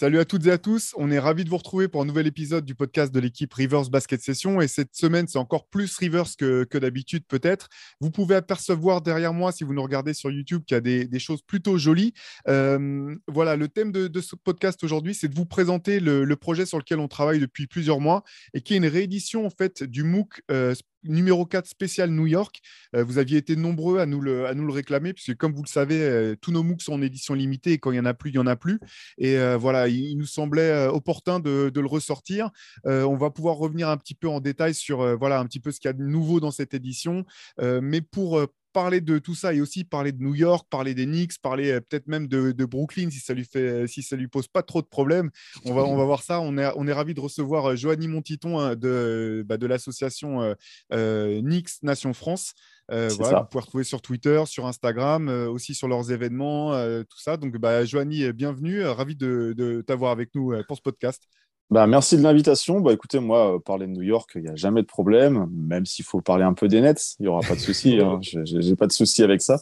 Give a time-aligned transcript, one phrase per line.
[0.00, 2.26] Salut à toutes et à tous, on est ravis de vous retrouver pour un nouvel
[2.26, 6.38] épisode du podcast de l'équipe Rivers Basket Session et cette semaine c'est encore plus Rivers
[6.38, 7.68] que, d'habitude peut-être.
[8.00, 11.18] Vous pouvez apercevoir derrière moi si vous nous regardez sur YouTube qu'il y a des,
[11.18, 12.14] choses plutôt jolies.
[12.48, 16.64] Euh, voilà, le thème de, ce podcast aujourd'hui c'est de vous présenter le, le projet
[16.64, 20.02] sur lequel on travaille depuis plusieurs mois et qui est une réédition en fait du
[20.02, 22.60] MOOC euh, numéro 4 spécial New York.
[22.94, 25.62] Euh, vous aviez été nombreux à nous le, à nous le réclamer, puisque comme vous
[25.62, 28.06] le savez, euh, tous nos MOOCs sont en édition limitée et quand il n'y en
[28.06, 28.80] a plus, il n'y en a plus.
[29.18, 32.50] Et euh, voilà, il, il nous semblait opportun de, de le ressortir.
[32.84, 35.80] On va pouvoir revenir un petit peu en détail sur voilà, un petit peu ce
[35.80, 37.24] qu'il y a de nouveau dans cette édition.
[37.60, 38.40] Mais pour
[38.72, 41.80] parler de tout ça et aussi parler de New York, parler des Knicks, parler euh,
[41.80, 44.82] peut-être même de, de Brooklyn si ça lui fait, si ça lui pose pas trop
[44.82, 45.30] de problèmes.
[45.64, 46.40] On va, on va voir ça.
[46.40, 50.42] On est, on est ravi de recevoir euh, Joanie Montiton hein, de, bah, de l'association
[50.42, 50.54] euh,
[50.92, 52.52] euh, Knicks Nation France.
[52.90, 57.04] Euh, voilà, vous pouvez retrouver sur Twitter, sur Instagram, euh, aussi sur leurs événements, euh,
[57.04, 57.36] tout ça.
[57.36, 58.82] Donc, bah, Joanie, euh, bienvenue.
[58.82, 61.22] euh, ravi de, de t'avoir avec nous euh, pour ce podcast.
[61.70, 62.80] Bah, merci de l'invitation.
[62.80, 65.86] Bah, écoutez, moi, euh, parler de New York, il n'y a jamais de problème, même
[65.86, 67.96] s'il faut parler un peu des Nets, il n'y aura pas de souci.
[68.02, 68.18] hein.
[68.20, 69.60] J'ai pas de souci avec ça.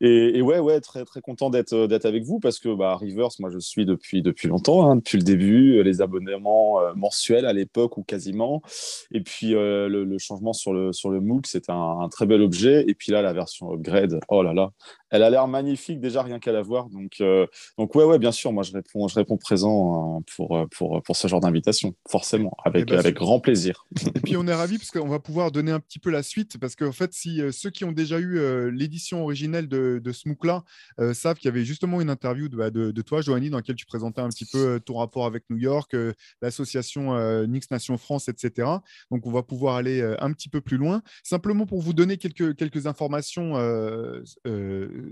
[0.00, 3.30] Et, et ouais, ouais, très, très content d'être euh, avec vous parce que bah, Rivers,
[3.40, 7.44] moi, je suis depuis, depuis longtemps, hein, depuis le début, euh, les abonnements euh, mensuels
[7.44, 8.62] à l'époque ou quasiment.
[9.10, 12.26] Et puis, euh, le, le changement sur le, sur le MOOC, c'est un, un très
[12.26, 12.84] bel objet.
[12.86, 14.70] Et puis là, la version upgrade, oh là là,
[15.10, 16.88] elle a l'air magnifique déjà rien qu'à la voir.
[16.90, 17.46] Donc, euh,
[17.78, 21.16] donc ouais, ouais, bien sûr, moi, je réponds, je réponds présent euh, pour, pour, pour
[21.16, 23.86] ce genre d'invitation, forcément, avec, Eh ben, avec grand plaisir.
[24.14, 26.58] Et puis on est ravis parce qu'on va pouvoir donner un petit peu la suite
[26.58, 30.12] parce qu'en fait, si euh, ceux qui ont déjà eu euh, l'édition originelle de, de
[30.12, 30.64] ce MOOC-là
[31.00, 33.56] euh, savent qu'il y avait justement une interview de, bah, de- de toi, Joanie, dans
[33.56, 35.96] laquelle tu présentais un petit peu ton rapport avec New York,
[36.42, 37.14] l'association
[37.46, 38.68] Knicks Nation France, etc.
[39.10, 41.02] Donc on va pouvoir aller un petit peu plus loin.
[41.22, 43.54] Simplement pour vous donner quelques, quelques informations,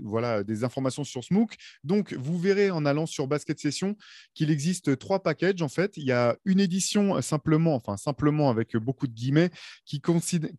[0.03, 1.55] voilà, des informations sur ce MOOC.
[1.83, 3.95] Donc vous verrez en allant sur Basket Session
[4.33, 5.97] qu'il existe trois packages en fait.
[5.97, 9.49] Il y a une édition euh, simplement, enfin simplement avec beaucoup de guillemets,
[9.85, 10.01] qui,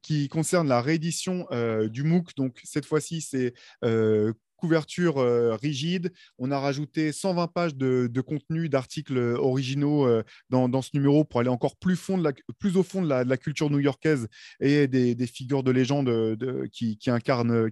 [0.03, 2.34] qui concerne la réédition euh, du MOOC.
[2.37, 6.13] Donc cette fois-ci, c'est euh, couverture euh, rigide.
[6.39, 11.49] On a rajouté 120 pages de, contenu, d'articles originaux euh, dans, ce numéro pour aller
[11.49, 11.99] encore plus,
[12.59, 14.29] plus au fond de la, culture new-yorkaise
[14.61, 17.71] et des, figures de légende euh, de- qui, incarnent,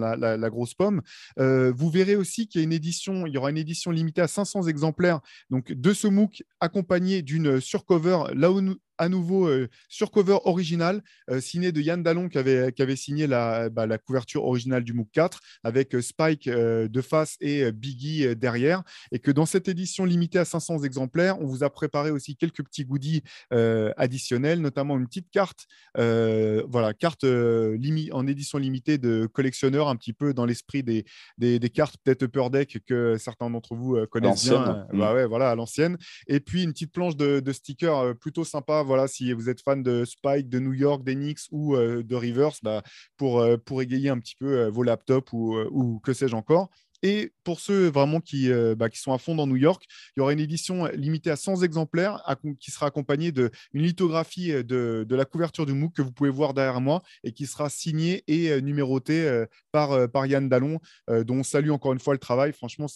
[0.00, 1.02] la, grosse pomme.
[1.38, 5.72] Euh, vous verrez aussi qu'il y y aura une édition limitée à 500 exemplaires donc,
[5.72, 11.40] de ce MOOC accompagné d'une surcover, là où nous- à nouveau euh, surcover original euh,
[11.40, 14.92] signé de Yann Dallon qui avait, qui avait signé la, bah, la couverture originale du
[14.92, 18.82] MOOC 4 avec euh, Spike euh, de face et euh, Biggie derrière
[19.12, 22.64] et que dans cette édition limitée à 500 exemplaires on vous a préparé aussi quelques
[22.64, 29.96] petits goodies additionnels notamment une petite carte voilà carte en édition limitée de collectionneur un
[29.96, 31.04] petit peu dans l'esprit des,
[31.38, 34.86] des, des cartes peut-être Upper Deck que certains d'entre vous connaissent bien.
[34.92, 38.44] Euh, bah ouais, voilà à l'ancienne et puis une petite planche de, de stickers plutôt
[38.44, 38.82] sympa.
[38.88, 42.52] Voilà, si vous êtes fan de Spike, de New York, Knicks ou euh, de Rivers,
[42.62, 42.82] bah,
[43.18, 46.70] pour, euh, pour égayer un petit peu euh, vos laptops ou que sais-je encore.
[47.02, 49.84] Et pour ceux vraiment qui, euh, bah, qui sont à fond dans New York,
[50.16, 52.22] il y aura une édition limitée à 100 exemplaires
[52.60, 56.30] qui sera accompagnée d'une lithographie euh, de, de la couverture du MOOC que vous pouvez
[56.30, 60.48] voir derrière moi et qui sera signée et euh, numérotée euh, par, euh, par Yann
[60.48, 62.52] Dallon, euh, dont on salue encore une fois le travail.
[62.52, 62.86] Franchement,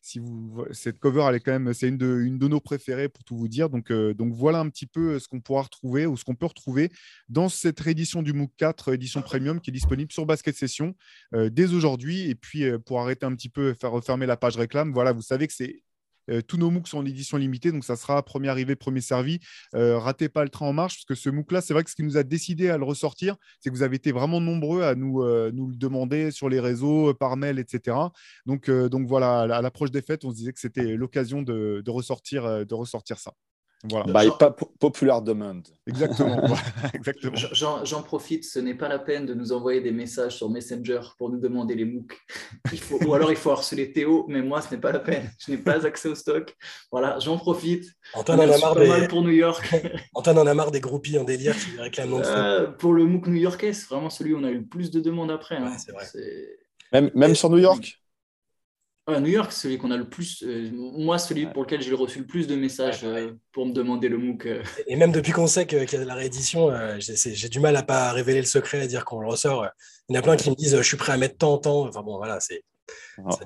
[0.00, 1.38] si vous, cette cover,
[1.72, 3.68] c'est une de, une de nos préférées pour tout vous dire.
[3.70, 6.46] Donc, euh, donc voilà un petit peu ce qu'on pourra retrouver ou ce qu'on peut
[6.46, 6.90] retrouver
[7.28, 10.94] dans cette réédition du MOOC 4, euh, édition premium, qui est disponible sur Basket Session
[11.34, 12.28] euh, dès aujourd'hui.
[12.28, 15.22] Et puis, euh, pour arrêter un petit peu, faire refermer la page réclame, voilà, vous
[15.22, 15.82] savez que c'est
[16.30, 19.40] euh, tous nos MOOCs sont en édition limitée, donc ça sera premier arrivé, premier servi.
[19.74, 21.96] Euh, ratez pas le train en marche, parce que ce MOOC-là, c'est vrai que ce
[21.96, 24.94] qui nous a décidé à le ressortir, c'est que vous avez été vraiment nombreux à
[24.94, 27.96] nous, euh, nous le demander sur les réseaux, par mail, etc.
[28.46, 31.42] Donc, donc voilà, à la- à l'approche des fêtes, on se disait que c'était l'occasion
[31.42, 33.34] de, de ressortir, de ressortir ça.
[33.90, 35.60] Voilà, By pa- popular demand.
[35.88, 36.40] exactement.
[37.84, 41.30] J'en profite, ce n'est pas la peine de nous envoyer des messages sur Messenger pour
[41.30, 42.16] nous demander les MOOC.
[42.72, 45.28] Il faut, ou alors il faut harceler Théo, mais moi, ce n'est pas la peine.
[45.38, 46.54] Je n'ai pas accès au stock.
[46.92, 47.86] Voilà, j'en profite.
[48.14, 49.08] Antoine en, a marre pas mal des...
[49.08, 49.68] pour New York.
[50.14, 53.72] Antoine en a marre des groupies en délire qui réclament Euh, pour le MOOC new-yorkais,
[53.72, 55.56] c'est vraiment celui où on a eu le plus de demandes après.
[55.56, 55.70] hein.
[55.72, 56.04] Ouais, c'est vrai.
[56.04, 56.58] C'est-
[56.92, 57.98] Même, même sur New York?
[59.08, 60.42] New York, celui qu'on a le plus.
[60.44, 63.72] euh, moi, celui pour lequel j'ai reçu le plus de messages Ouais, euh, pour me
[63.72, 64.46] demander le MOOC.
[64.46, 64.62] euh.
[64.86, 66.70] Et même depuis qu'on sait que- qu'il y a la réédition,
[67.00, 69.66] j'ai du mal à pas révéler le secret, à dire qu'on le ressort.
[70.08, 71.88] Il y en a plein qui me disent je suis prêt à mettre tant, tant.
[71.88, 72.62] Enfin bon, voilà, c'est.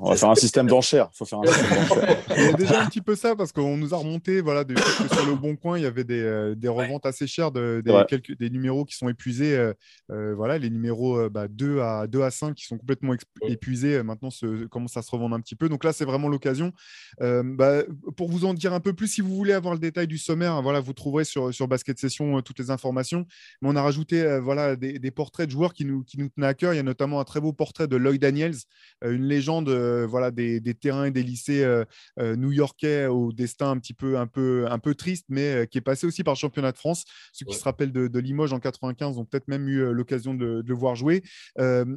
[0.01, 1.09] On va faire un système d'enchères.
[1.13, 1.43] Il faut faire un.
[2.37, 4.75] Il y a déjà un petit peu ça parce qu'on nous a remonté voilà, fait
[4.75, 7.83] que sur le bon coin, il y avait des, euh, des reventes assez chères de,
[7.85, 8.05] des, Ouais.
[8.09, 9.57] quelques, des numéros qui sont épuisés.
[9.57, 9.73] euh,
[10.11, 13.53] euh, voilà, les numéros bah, 2, à, 2 à 5 qui sont complètement Ouais.
[13.53, 14.03] épuisés.
[14.03, 15.69] maintenant, se, commencent à se revendre un petit peu.
[15.69, 16.73] Donc là, c'est vraiment l'occasion.
[17.21, 17.83] Euh, bah,
[18.17, 20.61] pour vous en dire un peu plus, si vous voulez avoir le détail du sommaire,
[20.63, 23.27] voilà, vous trouverez sur, sur Basket Session euh, toutes les informations.
[23.63, 26.47] Mais on a rajouté voilà, des, des portraits de joueurs qui nous, qui nous tenaient
[26.47, 26.73] à cœur.
[26.75, 28.55] Il y a notamment un très beau portrait de Lloyd Daniels,
[29.05, 31.85] une légende euh, voilà, des, des terrains et des lycées euh,
[32.19, 35.83] euh, new-yorkais au destin un petit peu, un peu, un peu triste, mais qui est
[35.83, 37.05] passé aussi par le championnat de France.
[37.33, 40.63] Ceux qui se rappellent de, de Limoges en 95 ont peut-être même eu l'occasion de,
[40.63, 41.23] de le voir jouer.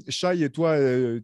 [0.08, 0.78] Shai, et toi,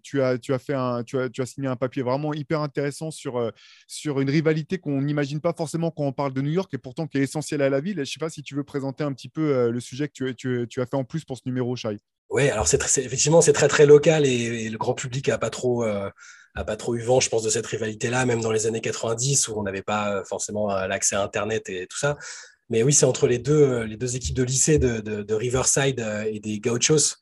[0.04, 2.62] tu, as, tu, as fait un, tu, as, tu as signé un papier vraiment hyper
[2.62, 3.52] intéressant sur,
[3.88, 7.08] sur une rivalité qu'on n'imagine pas forcément quand on parle de New York et pourtant
[7.08, 7.96] qui est essentielle à la ville.
[7.96, 10.36] Je ne sais pas si tu veux présenter un petit peu le sujet que tu,
[10.36, 11.98] tu, tu as fait en plus pour ce numéro, Shai.
[12.30, 14.30] Oui, alors c'est effectivement c'est très très local et,
[14.66, 16.10] et le grand public a pas trop euh,
[16.56, 19.48] a pas trop eu vent, je pense, de cette rivalité-là, même dans les années 90
[19.50, 22.18] où on n'avait pas forcément euh, l'accès à Internet et tout ça.
[22.70, 25.34] Mais oui, c'est entre les deux euh, les deux équipes de lycée de, de, de
[25.36, 27.16] Riverside euh, et des Gauchos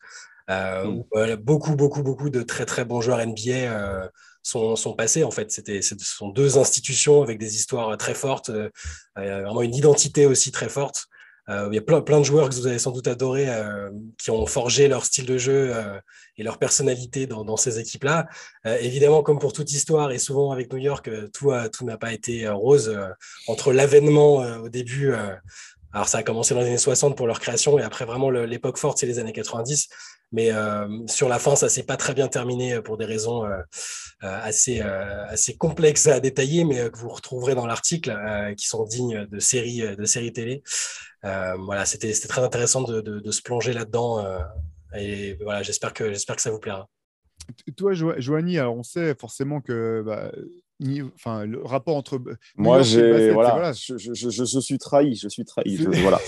[0.50, 0.88] euh, Mm.
[1.00, 4.08] où euh, beaucoup beaucoup beaucoup de très très bons joueurs NBA euh,
[4.44, 5.24] sont, sont passés.
[5.24, 8.70] En fait, c'était ce sont deux institutions avec des histoires très fortes, euh,
[9.18, 11.08] euh, vraiment une identité aussi très forte.
[11.50, 13.92] Euh, il y a plein, plein de joueurs que vous avez sans doute adoré euh,
[14.18, 16.00] qui ont forgé leur style de jeu euh,
[16.38, 18.28] et leur personnalité dans, dans ces équipes-là.
[18.66, 22.48] Évidemment, comme pour toute histoire, et souvent avec New York, tout tout n'a pas été
[22.50, 22.98] rose.
[23.48, 25.14] entre l'avènement au début,
[25.92, 28.78] alors ça a commencé dans les années 60 pour leur création, et après vraiment l'époque
[28.78, 29.90] forte, c'est les années 90.
[30.34, 33.46] Mais euh, sur la fin, ça s'est pas très bien terminé euh, pour des raisons
[33.46, 33.62] euh,
[34.22, 38.18] assez, assez complexes à détailler, mais que vous retrouverez dans l'article,
[38.58, 40.64] qui sont dignes de séries de séries télé.
[41.24, 44.26] Voilà, c'était très intéressant de, de, se plonger là-dedans.
[44.96, 46.88] et voilà, j'espère que, que ça vous plaira.
[47.76, 50.32] Toi, Jo- Joanie, on sait forcément que bah,
[51.16, 52.18] enfin, le rapport entre.
[52.18, 53.74] New Moi, j'ai voilà, voilà.
[53.74, 55.78] Je, je, je, je suis trahi, je suis trahi.
[55.78, 56.20] je- C'est- voilà.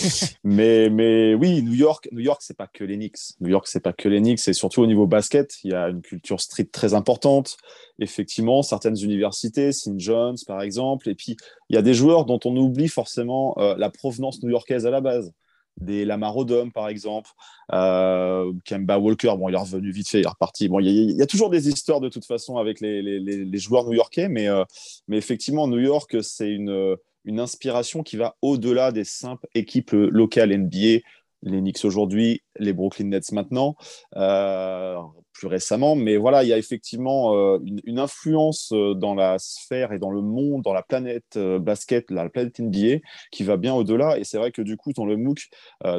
[0.44, 3.18] mais mais oui, New York, New York, c'est pas que les Knicks.
[3.42, 5.90] New York, c'est pas que les Knicks, et surtout au niveau basket, il y a
[5.90, 7.58] une culture street très importante.
[8.00, 10.00] Effectivement, certaines universités, St.
[10.00, 11.38] John's par exemple, et puis
[11.70, 15.02] il y a des joueurs dont on oublie forcément euh, la provenance new-yorkaise à la
[15.02, 15.32] base.
[15.78, 17.30] Des Lamar Odom, par exemple,
[17.74, 20.70] euh, Kemba Walker, bon, il est revenu vite fait, il est reparti.
[20.70, 24.48] Bon, il y, a- toujours des histoires de toute façon avec les, joueurs new-yorkais, mais
[24.48, 24.64] euh,
[25.08, 26.96] mais effectivement, New York, c'est une,
[27.26, 31.02] une inspiration qui va au-delà des simples équipes locales NBA,
[31.46, 33.76] les Knicks aujourd'hui, les Brooklyn Nets maintenant,
[34.16, 34.98] euh,
[35.36, 35.96] plus récemment.
[35.96, 40.10] Mais voilà, il y a effectivement euh, une, influence euh, dans la sphère et dans
[40.10, 43.02] le monde, dans la planète euh, basket, la planète NBA,
[43.32, 44.18] qui va bien au-delà.
[44.18, 45.50] Et c'est vrai que du coup, dans le MOOC,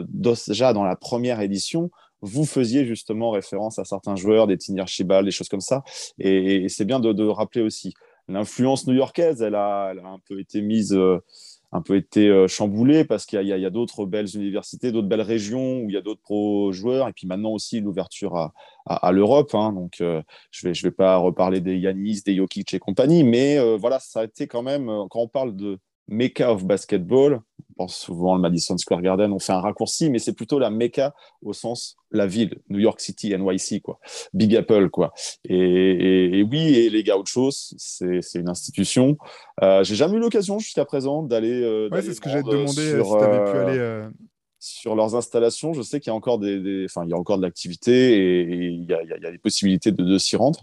[0.09, 1.91] déjà dans la première édition,
[2.23, 5.85] vous faisiez justement référence à certains joueurs, des Tiny Archibald, des choses comme ça.
[6.19, 7.93] Et, c'est bien de, rappeler aussi
[8.29, 10.99] l'influence new-yorkaise, elle a, elle a un peu été mise,
[11.77, 15.81] un peu été euh, chamboulée parce qu'il y a, d'autres belles universités, d'autres belles régions
[15.81, 18.51] où il y a d'autres pro joueurs, et puis maintenant aussi l'ouverture
[18.87, 19.55] à, l'Europe.
[19.55, 19.73] hein.
[19.73, 23.59] donc, euh, je vais, je vais pas reparler des Yanis, des Jokic et compagnie, mais
[23.59, 25.79] euh, voilà, ça a été quand même quand on parle de
[26.09, 27.41] Mecca of basketball.
[27.79, 30.71] On pense souvent le Madison Square Garden, on fait un raccourci, mais c'est plutôt la
[30.71, 33.99] Mecca au sens la ville, New York City, NYC, quoi,
[34.33, 35.13] Big Apple, quoi.
[35.45, 39.19] Et, et- et oui, et les Gauchos, c'est c'est une institution.
[39.63, 41.61] Euh, J'ai jamais eu l'occasion jusqu'à présent d'aller.
[41.63, 43.79] euh, Ouais, c'est ce que j'allais te demander sur, si tu avais pu euh, aller.
[43.79, 44.09] euh,
[44.59, 45.75] sur leurs installations.
[45.75, 48.17] Je sais qu'il y a encore des, des- enfin, il y a encore de l'activité
[48.17, 50.19] et, et il, y a, il y a- il y a des possibilités de, de
[50.19, 50.61] s'y rendre.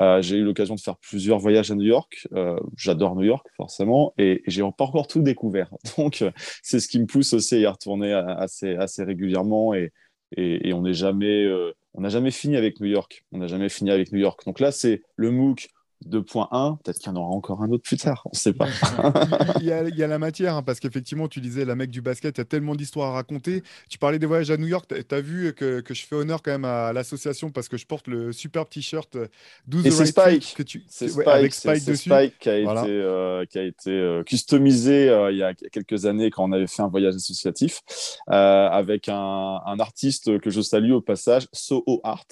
[0.00, 2.26] Euh, j'ai eu l'occasion de faire plusieurs voyages à New York.
[2.34, 5.70] Euh, J'adore New York, forcément, et, j'ai pas encore tout découvert.
[5.98, 6.24] Donc,
[6.62, 9.74] c'est ce qui me pousse aussi à y retourner assez, régulièrement.
[9.74, 9.92] Et,
[10.38, 13.24] euh, on n'a jamais fini avec New York.
[13.32, 14.44] On n'a jamais fini avec New York.
[14.44, 15.68] Donc là, c'est le MOOC
[16.04, 16.78] 2.1.
[16.82, 18.22] Peut-être qu'il y en aura encore un autre plus tard.
[18.26, 18.66] On ne sait pas.
[19.60, 21.90] il, y a, il y a la matière, hein, parce qu'effectivement, tu disais, la mec
[21.90, 23.62] du basket, il y a tellement d'histoires à raconter.
[23.88, 26.42] Tu parlais des voyages à New York, tu as vu que, que je fais honneur
[26.42, 29.26] quand même à l'association parce que je porte le superbe t-shirt euh,
[29.66, 30.54] Do the Et c'est Right Spike.
[30.56, 32.10] que tu, C'est ouais, Spike, avec c'est- Spike c'est dessus.
[32.10, 32.82] Spike qui a Voilà.
[32.82, 36.52] été, euh, qui a été euh, customisé euh, il y a quelques années quand on
[36.52, 37.80] avait fait un voyage associatif
[38.26, 42.26] avec un, un artiste que je salue au passage, Soho Art,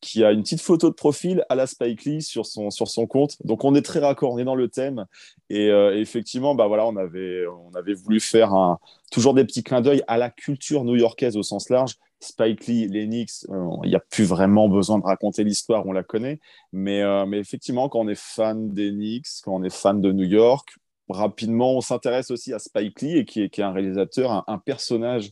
[0.00, 3.06] qui a une petite photo de profil à la Spike Lee sur son, sur son
[3.06, 5.06] compte Donc on est très raccord, on est dans le thème.
[5.50, 8.76] Et, euh, effectivement, bah voilà, on avait, on avait voulu faire
[9.10, 11.94] toujours des petits clins d'œil à la culture new-yorkaise au sens large.
[12.20, 16.02] Spike Lee, Lennox, euh, il n'y a plus vraiment besoin de raconter l'histoire, on la
[16.02, 16.40] connaît.
[16.72, 20.24] Mais, euh, mais effectivement, quand on est fan d'Enix, quand on est fan de New
[20.24, 20.68] York,
[21.08, 24.58] rapidement, on s'intéresse aussi à Spike Lee, et qui, est, qui est un réalisateur, un,
[24.58, 25.30] personnage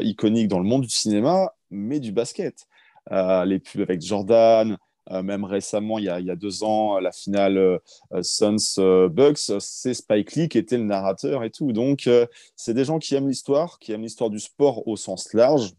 [0.00, 2.66] iconique dans le monde du cinéma, mais du basket.
[3.10, 4.78] les pubs avec Jordan,
[5.10, 7.78] même récemment, il y, a, deux ans, la finale euh,
[8.22, 11.72] Suns-Bucks, c'est Spike Lee qui était le narrateur et tout.
[11.72, 15.32] Donc, euh, c'est des gens qui aiment l'histoire, qui aiment l'histoire du sport au sens
[15.32, 15.72] large,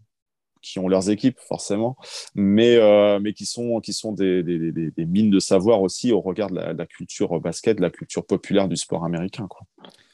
[0.62, 1.96] qui ont leurs équipes forcément,
[2.36, 2.78] mais,
[3.22, 6.74] mais qui sont, qui sont des, des, mines de savoir aussi au regard de la,
[6.74, 9.48] de la, culture basket, de la culture populaire du sport américain.
[9.48, 9.66] Quoi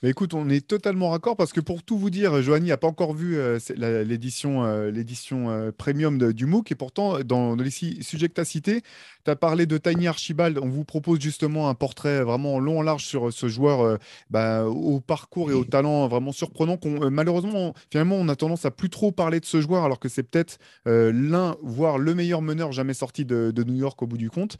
[0.09, 3.13] écoute, on est totalement raccord parce que pour tout vous dire, Joanie n'a pas encore
[3.13, 3.59] vu euh,
[4.03, 8.81] l'édition euh, euh, premium du MOOC et pourtant, dans, les sujets que tu as cités,
[9.24, 10.59] tu as parlé de Tiny Archibald.
[10.62, 13.97] On vous propose justement un portrait vraiment long en large sur ce joueur
[14.29, 16.77] bah, au parcours et au talent vraiment surprenant.
[17.09, 20.24] malheureusement, finalement, on a tendance à plus trop parler de ce joueur alors que c'est
[20.24, 24.57] peut-être l'un, voire le meilleur meneur jamais sorti de, New York au bout du compte.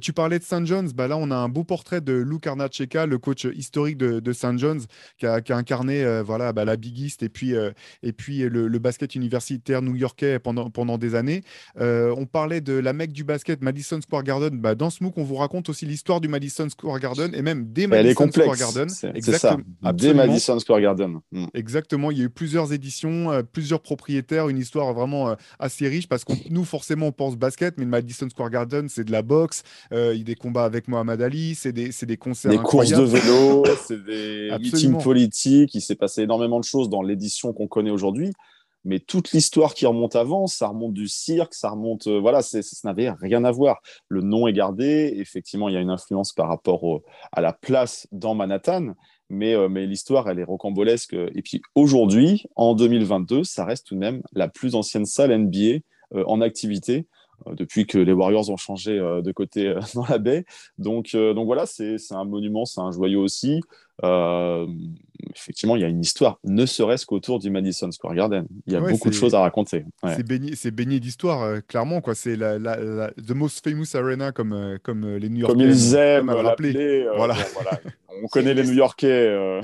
[0.00, 0.64] tu parlais de St.
[0.64, 0.94] John's.
[0.94, 4.32] Bah, là, on a un beau portrait de Lou Carnaceka, le coach historique de, de
[4.32, 4.58] St.
[4.58, 4.85] John's
[5.18, 7.70] qui a, incarné euh, voilà, bah, la Big East et puis, euh,
[8.02, 11.42] et puis le, basket universitaire new-yorkais pendant, pendant des années.
[11.80, 14.60] Euh, on parlait de la mecque du basket, Madison Square Garden.
[14.60, 17.72] Bah, dans ce MOOC, on vous raconte aussi l'histoire du Madison Square Garden et même
[17.72, 18.88] des Madison Square Garden.
[19.14, 19.62] Exactement.
[19.82, 19.92] Ça.
[19.92, 21.20] Des Madison Square Garden.
[21.32, 21.46] Mm.
[21.54, 22.10] Exactement.
[22.10, 26.32] Il y a eu plusieurs éditions, plusieurs propriétaires, une histoire vraiment assez riche parce que
[26.50, 29.62] nous, forcément, on pense basket, mais le Madison Square Garden, c'est de la boxe.
[29.90, 32.50] il y a des combats avec Mohamed Ali, c'est des, des concerts.
[32.50, 34.50] Des courses de vélo, c'est des
[34.98, 38.32] politique, il s'est passé énormément de choses dans l'édition qu'on connaît aujourd'hui,
[38.86, 42.60] mais toute l'histoire qui remonte avant, ça remonte du cirque, ça remonte, euh, voilà, ça
[42.84, 43.80] n'avait rien à voir.
[44.08, 47.00] Le nom est gardé, effectivement, il y a une influence par rapport
[47.32, 48.94] à la place dans Manhattan,
[49.28, 51.14] mais, euh, mais l'histoire, elle est rocambolesque.
[51.14, 55.80] Et puis aujourd'hui, en 2022, ça reste tout de même la plus ancienne salle NBA
[56.14, 57.08] euh, en activité
[57.44, 60.46] depuis que les Warriors ont changé de côté dans la baie.
[60.78, 63.60] Donc, donc voilà, c'est un monument, c'est un joyau aussi.
[64.04, 64.66] Euh,
[65.34, 68.46] effectivement, il y a une histoire, ne serait-ce qu'autour du Madison Square Garden.
[68.66, 69.84] Il y a beaucoup de choses à raconter.
[70.04, 72.00] C'est baigné, baigné d'histoire, euh, clairement.
[72.00, 72.14] Quoi.
[72.14, 75.54] C'est la, la, the most famous arena, comme, euh, comme les New Yorkais.
[75.54, 77.06] Comme ils aiment l'appeler.
[77.16, 77.36] voilà.
[78.22, 79.60] On connaît les New Yorkais.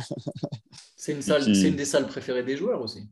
[0.97, 3.09] c'est une, salle, une des salles préférées des joueurs aussi.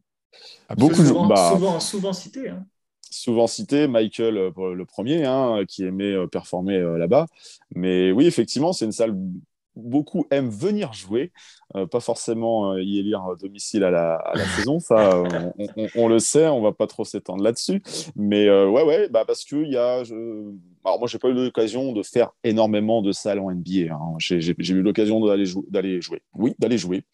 [0.76, 2.50] Beaucoup souvent, bah, souvent, souvent cité.
[2.50, 2.64] Hein
[3.12, 7.26] souvent cité, Michael le premier, hein, qui aimait performer là-bas.
[7.74, 9.16] Mais oui, effectivement, c'est une salle
[9.80, 11.32] beaucoup aiment venir jouer,
[11.76, 15.16] euh, pas forcément euh, y élire domicile à la, saison, ça
[15.58, 17.82] euh, on, le sait, on va pas trop s'étendre là-dessus,
[18.16, 20.14] mais ouais ouais, bah parce que il y a, je...
[20.84, 24.14] alors moi j'ai pas eu l'occasion de faire énormément de salles en NBA, hein.
[24.18, 25.46] j'ai eu l'occasion d'aller
[26.00, 27.04] jouer, oui d'aller jouer.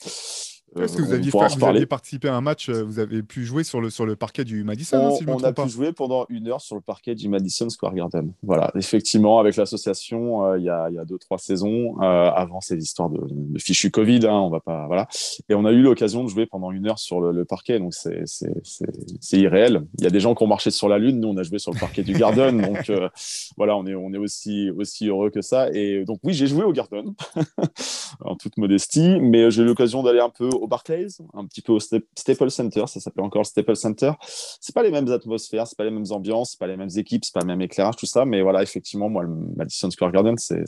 [0.74, 3.88] Est-ce que vous aviez, participé à un match, euh, vous avez pu jouer sur le,
[3.88, 6.82] sur le parquet du Madison hein, On, a pu jouer pendant une heure sur le
[6.82, 8.32] parquet du Madison Square Garden.
[8.42, 12.60] Voilà, effectivement, avec l'association, euh, il y, a, y, a, deux, trois saisons, euh, avant
[12.60, 14.86] ces histoires de, de fichu Covid, hein, on va pas.
[14.86, 15.08] Voilà.
[15.48, 19.38] Et on a eu l'occasion de jouer pendant une heure sur le, parquet, donc c'est
[19.38, 19.82] irréel.
[19.98, 21.58] Il y a des gens qui ont marché sur la Lune, nous on a joué
[21.58, 22.90] sur le parquet du Garden, donc
[23.56, 25.70] voilà, on est, on est aussi, aussi heureux que ça.
[25.72, 27.14] Et donc, oui, j'ai joué au Garden,
[28.20, 31.72] en toute modestie, mais j'ai eu l'occasion d'aller un peu au Barclays, un petit peu
[31.72, 34.12] au Staples Center, ça s'appelle encore le Staples Center.
[34.60, 37.24] C'est pas les mêmes atmosphères, c'est pas les mêmes ambiances, c'est pas les mêmes équipes,
[37.24, 40.36] c'est pas le même éclairage, tout ça, mais voilà, effectivement, moi, le Madison Square Garden,
[40.38, 40.64] c'est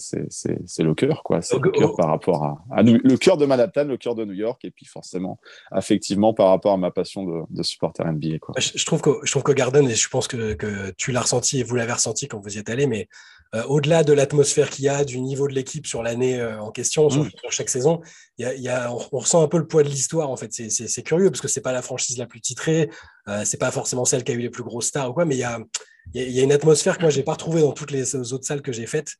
[0.78, 1.42] le cœur, quoi.
[1.42, 4.64] C'est le cœur par rapport à, le cœur de Manhattan, le cœur de New York,
[4.64, 5.38] et puis forcément,
[5.76, 8.54] effectivement, par rapport à ma passion de, de supporter NBA, quoi.
[8.59, 11.61] Je, trouve que je trouve que Garden, et je pense que, que tu l'as ressenti
[11.61, 13.09] et vous l'avez ressenti quand vous y êtes allé, mais
[13.55, 16.71] euh, au-delà de l'atmosphère qu'il y a, du niveau de l'équipe sur l'année euh, en
[16.71, 17.31] question, sur, mm.
[17.49, 18.02] chaque saison,
[18.38, 20.28] y y a, on, ressent un peu le poids de l'histoire.
[20.28, 22.90] En fait, c'est curieux parce que c'est pas la franchise la plus titrée,
[23.28, 25.35] euh, c'est pas forcément celle qui a eu les plus grosses stars ou quoi, mais
[25.35, 25.61] il y a,
[26.14, 28.73] y a, une atmosphère que moi j'ai pas retrouvée dans toutes les autres salles que
[28.73, 29.14] j'ai faites.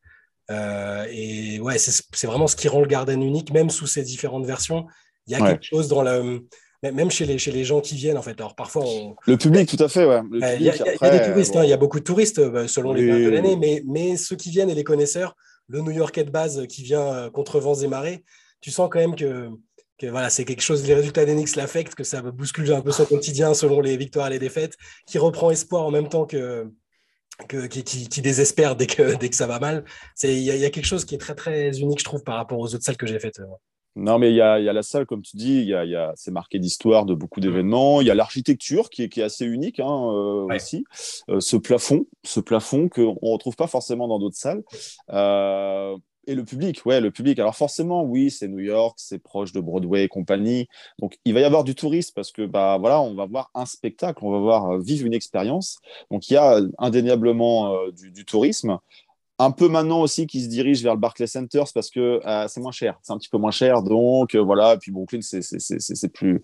[0.49, 4.85] et ouais, c'est vraiment ce qui rend le Garden unique, même sous ses différentes versions.
[5.25, 6.45] Il y a quelque chose dans le
[6.83, 8.39] même chez les, chez les gens qui viennent, en fait.
[8.39, 8.85] Alors, parfois,
[9.25, 10.21] Le public, tout à fait, ouais.
[10.31, 11.63] Il y, a des touristes, hein.
[11.63, 14.35] il y a beaucoup de touristes euh, selon les périodes de l'année, mais, mais ceux
[14.35, 15.35] qui viennent et les connaisseurs,
[15.67, 18.23] le New Yorkais de base qui vient euh, contre vents et marées,
[18.61, 19.49] tu sens quand même que,
[19.97, 23.05] que voilà, c'est quelque chose, les résultats d'Enix l'affectent, que ça bouscule un peu son
[23.05, 26.71] quotidien selon les victoires et les défaites, qui reprend espoir en même temps que,
[27.47, 29.83] que, qui, qui, désespère dès que, dès que ça va mal.
[30.23, 32.59] Il y, y, a quelque chose qui est très, très unique, je trouve, par rapport
[32.59, 33.41] aux autres salles que j'ai faites.
[33.95, 35.95] Non, mais il y a, y a, la salle, comme tu dis, y a, y
[35.95, 38.01] a, c'est marqué d'histoire de beaucoup d'événements.
[38.01, 40.85] Il y a l'architecture qui est, qui est, assez unique hein, euh, aussi.
[41.29, 44.63] Euh, ce plafond, ce plafond qu'on ne retrouve pas forcément dans d'autres salles.
[45.11, 47.39] Euh, Et le public, ouais, le public.
[47.39, 50.67] Alors forcément, oui, c'est New York, c'est proche de Broadway et compagnie.
[50.99, 53.65] Donc il va y avoir du tourisme parce que bah voilà, on va voir un
[53.65, 55.79] spectacle, on va voir vivre une expérience.
[56.11, 58.77] Donc il y a indéniablement du, du tourisme
[59.39, 62.59] un peu maintenant aussi qui se dirige vers le Barclays Center parce que euh, c'est
[62.59, 64.75] moins cher, c'est un petit peu moins cher, donc euh, voilà.
[64.77, 66.41] Puis Brooklyn, c'est c'est plus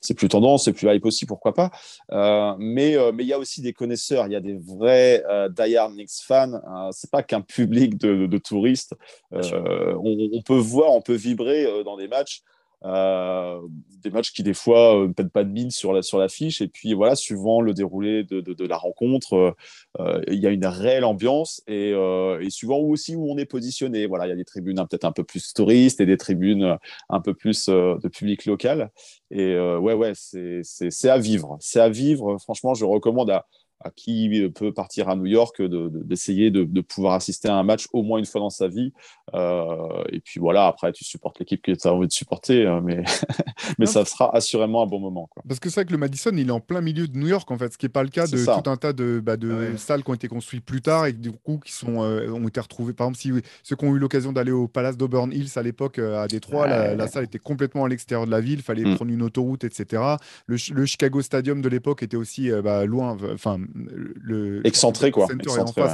[0.00, 1.70] c'est plus tendance, c'est plus hype aussi, pourquoi pas.
[2.10, 5.92] Euh, mais mais il y a aussi des connaisseurs, il y a des vrais die-hard
[5.92, 6.60] Knicks fans.
[6.90, 8.94] c'est pas qu'un public de, de, touristes.
[9.30, 12.42] On, on, peut voir, on peut vibrer dans des matchs.
[12.84, 13.60] Euh,
[14.02, 16.60] des matchs qui des fois euh, ne pètent pas de mine sur la sur l'affiche.
[16.60, 19.56] Et puis voilà suivant le déroulé de, de, la rencontre
[19.98, 24.06] euh, il y a une réelle ambiance et, et, suivant aussi où on est positionné.
[24.06, 26.76] Voilà il y a des tribunes peut-être un peu plus touristes et des tribunes
[27.08, 28.90] un peu plus de public local.
[29.30, 31.56] Et ouais ouais c'est à vivre.
[31.60, 32.38] C'est à vivre.
[32.38, 33.46] Franchement je recommande à
[33.80, 37.86] à qui peut partir à New York d'essayer de, de, pouvoir assister à un match
[37.92, 38.92] au moins une fois dans sa vie.
[39.34, 42.80] Euh, et puis voilà, après, tu supportes l'équipe que tu as envie de supporter, hein,
[42.84, 43.04] mais,
[43.78, 45.28] mais ça sera assurément un bon moment.
[45.30, 45.44] Quoi.
[45.46, 47.48] Parce que c'est vrai que le Madison, il est en plein milieu de New York,
[47.50, 49.76] en fait, ce qui n'est pas le cas de tout un tas de, bah, de
[49.76, 52.60] salles qui ont été construites plus tard et du coup qui sont, euh, ont été
[52.60, 52.94] retrouvées.
[52.94, 53.32] Par exemple, si
[53.62, 56.66] ceux qui ont eu l'occasion d'aller au Palace d'Auburn Hills à l'époque euh, à Détroit,
[56.66, 58.96] la, salle était complètement à l'extérieur de la ville, il fallait mm.
[58.96, 60.02] prendre une autoroute, etc.
[60.46, 65.26] Le, le Chicago Stadium de l'époque était aussi bah, loin, enfin le excentré quoi.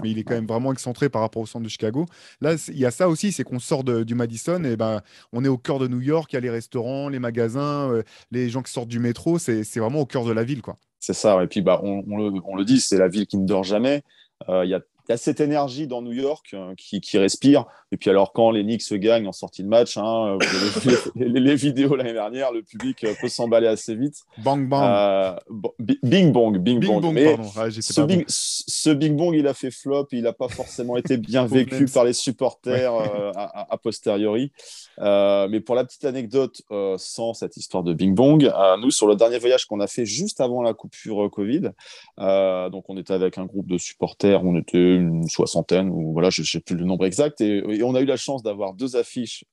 [0.02, 2.07] mais il est quand même vraiment excentré par rapport au centre de Chicago.
[2.40, 5.02] Là, il y a ça aussi, c'est qu'on sort du Madison et ben
[5.33, 8.02] on est au cœur de New York, il y a les restaurants, les magasins, euh,
[8.31, 10.76] les gens qui sortent du métro, c'est vraiment au cœur de la ville quoi.
[11.00, 13.47] C'est ça, et puis bah, on, le, on le dit, c'est la ville qui ne
[13.47, 14.02] dort jamais.
[14.49, 17.19] Euh, il y a il y a cette énergie dans New York euh, qui, qui,
[17.19, 17.67] respire.
[17.93, 20.99] Et puis alors quand les Knicks gagnent en sortie de match, hein, vous avez vu
[21.17, 24.23] les, les, vidéos l'année dernière, le public euh, peut s'emballer assez vite.
[24.39, 24.83] Bang bang.
[24.83, 25.35] Euh,
[26.03, 27.13] bing bong, bing, bing bong.
[27.13, 30.09] Mais ah, ce, bing, ce, bing, bong, il a fait flop.
[30.13, 34.53] Il n'a pas forcément été bien vécu par les supporters a, a, posteriori.
[34.99, 36.63] mais pour la petite anecdote,
[36.97, 40.41] sans cette histoire de bing bong, nous sur le dernier voyage qu'on a fait juste
[40.41, 41.71] avant la coupure Covid,
[42.19, 46.43] donc on était avec un groupe de supporters, on était une soixantaine, ou voilà, je
[46.43, 47.41] ne sais plus le nombre exact.
[47.41, 49.45] et, on a eu la chance d'avoir deux affiches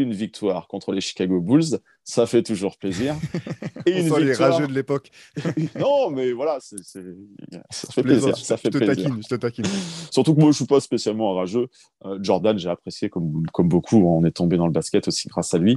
[0.00, 3.14] une victoire contre les Chicago Bulls, ça fait toujours plaisir.
[3.86, 4.20] Et une victoire...
[4.20, 5.10] les rageux de l'époque.
[5.78, 6.76] non, mais voilà, ça
[7.90, 8.36] fait plaisir.
[8.36, 9.04] Ça fait je, te plaisir.
[9.04, 9.64] Taquine, je te taquine.
[10.10, 11.68] Surtout que moi, je suis pas spécialement un rageux.
[12.04, 13.96] Euh, Jordan, j'ai apprécié comme, comme beaucoup.
[13.96, 15.76] On est tombé dans le basket aussi grâce à lui.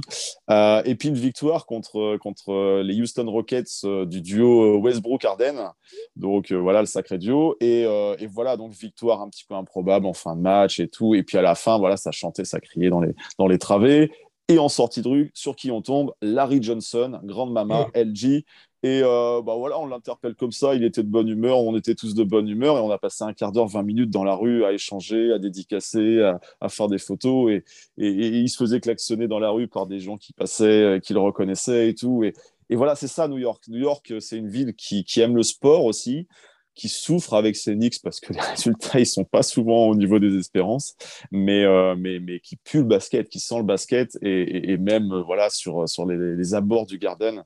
[0.50, 5.70] Euh, et puis une victoire contre, contre les Houston Rockets euh, du duo Westbrook-Arden.
[6.16, 7.56] Donc voilà, le sacré duo.
[7.60, 11.14] Et, et, voilà, donc victoire un petit peu improbable en fin de match et tout.
[11.14, 14.10] Et puis à la fin, voilà, ça chantait, ça criait dans les, dans les travées.
[14.48, 18.44] Et en sortie de rue, sur qui on tombe Larry Johnson, grande mama, LG.
[18.84, 20.76] Et euh, bah voilà, on l'interpelle comme ça.
[20.76, 23.24] Il était de bonne humeur, on était tous de bonne humeur et on a passé
[23.24, 26.22] un quart d'heure, 20 minutes dans la rue à échanger, à dédicacer,
[26.60, 27.50] à, faire des photos.
[27.50, 27.64] Et,
[27.98, 31.12] et, il se faisait klaxonner dans la rue par des gens qui passaient, euh, qui
[31.12, 32.22] le reconnaissaient et tout.
[32.22, 32.32] Et,
[32.70, 33.64] et voilà, c'est ça New York.
[33.66, 36.28] New York, c'est une ville qui, qui aime le sport aussi
[36.76, 40.38] qui souffre avec ses parce que les résultats ils sont pas souvent au niveau des
[40.38, 40.94] espérances,
[41.32, 45.22] mais euh, mais mais qui pue le basket, qui sent le basket et, même euh,
[45.22, 47.42] voilà sur sur les, les, abords du Garden,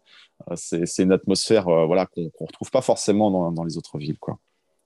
[0.51, 4.19] euh, c'est une atmosphère voilà qu'on ne retrouve pas forcément dans, dans les autres villes
[4.19, 4.38] quoi.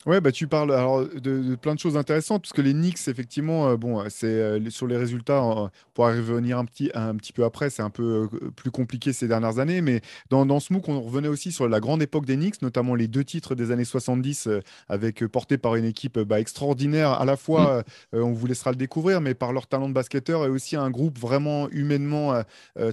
[0.06, 3.76] Ouais, bah, tu parles alors de, plein de choses intéressantes, puisque les Knicks, effectivement, euh,
[3.76, 7.70] bon, c'est euh, sur les résultats, on pourra revenir un petit, un petit peu après,
[7.70, 11.00] c'est un peu euh, plus compliqué ces dernières années, mais dans, dans ce MOOC, on
[11.00, 14.48] revenait aussi sur la grande époque des Knicks, notamment les deux titres des années 70,
[14.90, 18.18] avec portés par une équipe bah, extraordinaire, à la fois, mmh.
[18.18, 21.18] on vous laissera le découvrir, mais par leur talent de basketteur, et aussi un groupe
[21.18, 22.42] vraiment humainement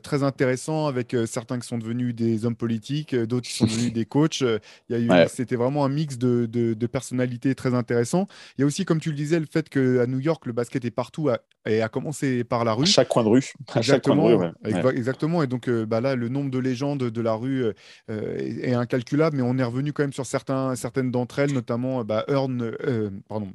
[0.01, 4.05] très intéressant, avec certains qui sont devenus des hommes politiques, d'autres qui sont devenus des
[4.05, 4.41] coachs.
[4.41, 8.27] Il y a eu, c'était vraiment un mix de, de, de personnalité très intéressant.
[8.57, 10.85] Il y a aussi, comme tu le disais, le fait qu'à New York, le basket
[10.85, 11.29] est partout
[11.65, 12.83] et a commencé par la rue.
[12.83, 13.53] À chaque coin de rue.
[13.75, 14.53] exactement.
[14.91, 15.43] Exactement.
[15.43, 17.65] Et donc euh, bah là, le nombre de légendes de la rue
[18.09, 22.03] euh, est, incalculable, mais on est revenu quand même sur certains, certaines d'entre elles, notamment
[22.03, 23.51] bah, Earn, euh, pardon,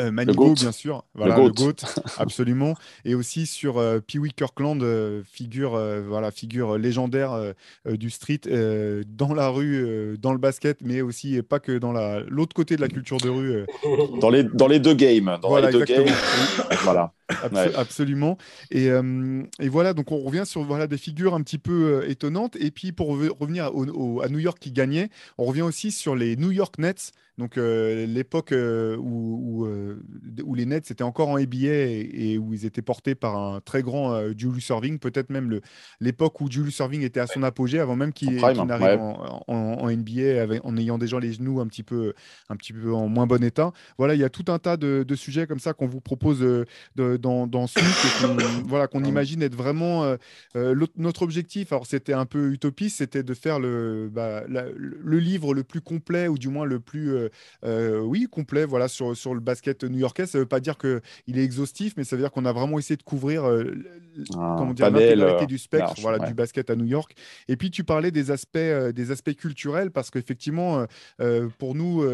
[0.00, 1.74] euh, Manigo, bien sûr, voilà, le GOAT,
[2.18, 7.32] absolument, et aussi sur euh, Pee Wee Kirkland, euh, figure, voilà, figure légendaire
[7.86, 8.40] du street,
[9.06, 11.92] dans la rue, dans le basket, mais aussi pas que dans
[12.28, 13.64] l'autre côté de la culture de rue.
[14.20, 15.38] Dans, les, dans les deux games.
[15.42, 16.06] Dans voilà, les deux games.
[16.82, 17.12] voilà.
[17.76, 18.36] Absolument.
[18.70, 22.56] Et, et, voilà, donc on revient sur voilà, des figures un petit peu étonnantes.
[22.56, 26.50] Et puis pour revenir à New York qui gagnait, on revient aussi sur les New
[26.50, 28.54] York Nets, donc l'époque
[28.98, 29.96] où euh,
[30.44, 33.60] où les Nets étaient encore en NBA et, et où ils étaient portés par un
[33.60, 35.60] très grand euh, Julius Irving, peut-être même
[36.00, 38.38] l'époque où Julius Irving était à son apogée, avant même qu'il
[38.78, 38.98] ouais.
[39.00, 42.12] en, en- en NBA avec- en ayant déjà les genoux un petit peu,
[42.48, 43.72] un petit peu en moins bon état.
[43.98, 46.42] Voilà, il y a tout un tas de, de sujets comme ça qu'on vous propose
[46.42, 46.64] euh,
[46.96, 48.36] de- dans, dans ce qu'on
[48.68, 50.04] voilà, qu'on imagine être vraiment
[50.54, 51.72] euh, notre objectif.
[51.72, 55.80] Alors c'était un peu utopiste, c'était de faire le, bah, la- le livre le plus
[55.80, 57.12] complet ou du moins le plus
[57.64, 60.26] oui complet voilà sur, sur le basket new-yorkais.
[60.26, 62.78] Ça veut pas dire que il est exhaustif, mais ça veut dire qu'on a vraiment
[62.78, 63.64] essayé de couvrir euh,
[64.34, 66.28] panel, l'intégralité euh, du spectre large, voilà ouais.
[66.28, 67.14] du basket à New York.
[67.48, 70.86] Et puis tu parlais des aspects euh, des aspects culturels parce qu'effectivement
[71.20, 72.04] euh, pour nous,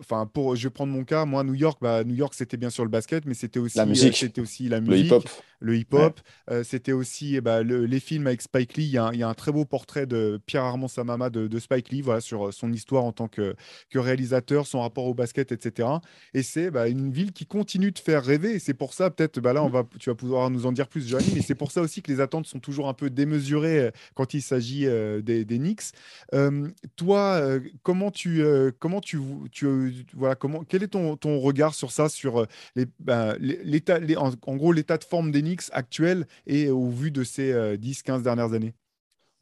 [0.00, 2.70] enfin pour je vais prendre mon cas moi New York bah, New York c'était bien
[2.70, 4.16] sûr le basket mais c'était aussi La musique.
[4.16, 5.28] c'était aussi la Le musique hip-hop.
[5.60, 6.20] Le hip-hop.
[6.50, 8.84] Euh, c'était aussi eh ben, le- les films avec Spike Lee.
[8.84, 12.20] Il y, a un, très beau portrait de Pierre Armand Samama de, Spike Lee voilà,
[12.20, 13.54] sur euh, son histoire en tant que,
[13.94, 15.88] réalisateur, son rapport au basket, etc.
[16.34, 18.58] Et c'est bah, une ville qui continue de faire rêver.
[18.58, 21.08] C'est pour ça, peut-être, bah, là, on va, tu vas pouvoir nous en dire plus,
[21.08, 23.90] Johnny, mais c'est pour ça aussi que les attentes sont toujours un peu démesurées euh,
[24.14, 24.86] quand il s'agit
[25.22, 25.92] des, des Knicks.
[26.96, 28.44] Toi, comment tu,
[28.78, 29.18] comment tu,
[30.14, 33.36] voilà, comment, quel est ton, ton regard sur ça, sur les, ben,
[34.46, 38.52] en gros, l'état de forme des Knicks actuel et au vu de ces 10-15 dernières
[38.52, 38.74] années?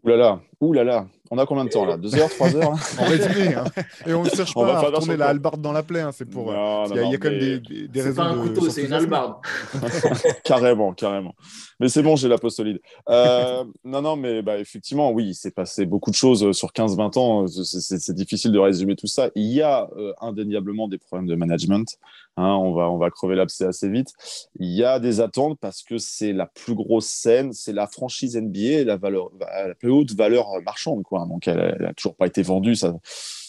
[0.02, 1.06] Ouh là là, ouh là là.
[1.30, 1.96] On a combien de temps là?
[1.96, 3.64] Deux heures, trois heures En résumé, hein.
[4.06, 6.10] et on ne cherche On va pas à version la hallebarde dans la plaie, hein,
[6.12, 6.50] c'est pour.
[6.50, 8.00] euh, Non, parce non, qu'il y a, il y a quand même des, des- des
[8.00, 9.36] C'est raisons pas un de couteau, c'est une hallebarde.
[10.44, 11.34] carrément, carrément.
[11.80, 12.78] Mais c'est bon, j'ai la peau solide.
[13.08, 17.18] Euh, non, non, mais bah, effectivement, oui, il s'est passé beaucoup de choses sur 15-20
[17.18, 17.46] ans.
[17.46, 19.30] C'est- difficile de résumer tout ça.
[19.34, 21.96] Il y a euh, indéniablement des problèmes de management.
[22.36, 24.12] Hein, on, va, on va crever l'abcès assez vite.
[24.58, 28.36] Il y a des attentes parce que c'est la plus grosse scène, c'est la franchise
[28.36, 31.02] NBA, la, valeur, la plus haute valeur marchande.
[31.02, 31.26] Quoi.
[31.26, 32.76] Donc, elle n'a toujours pas été vendue.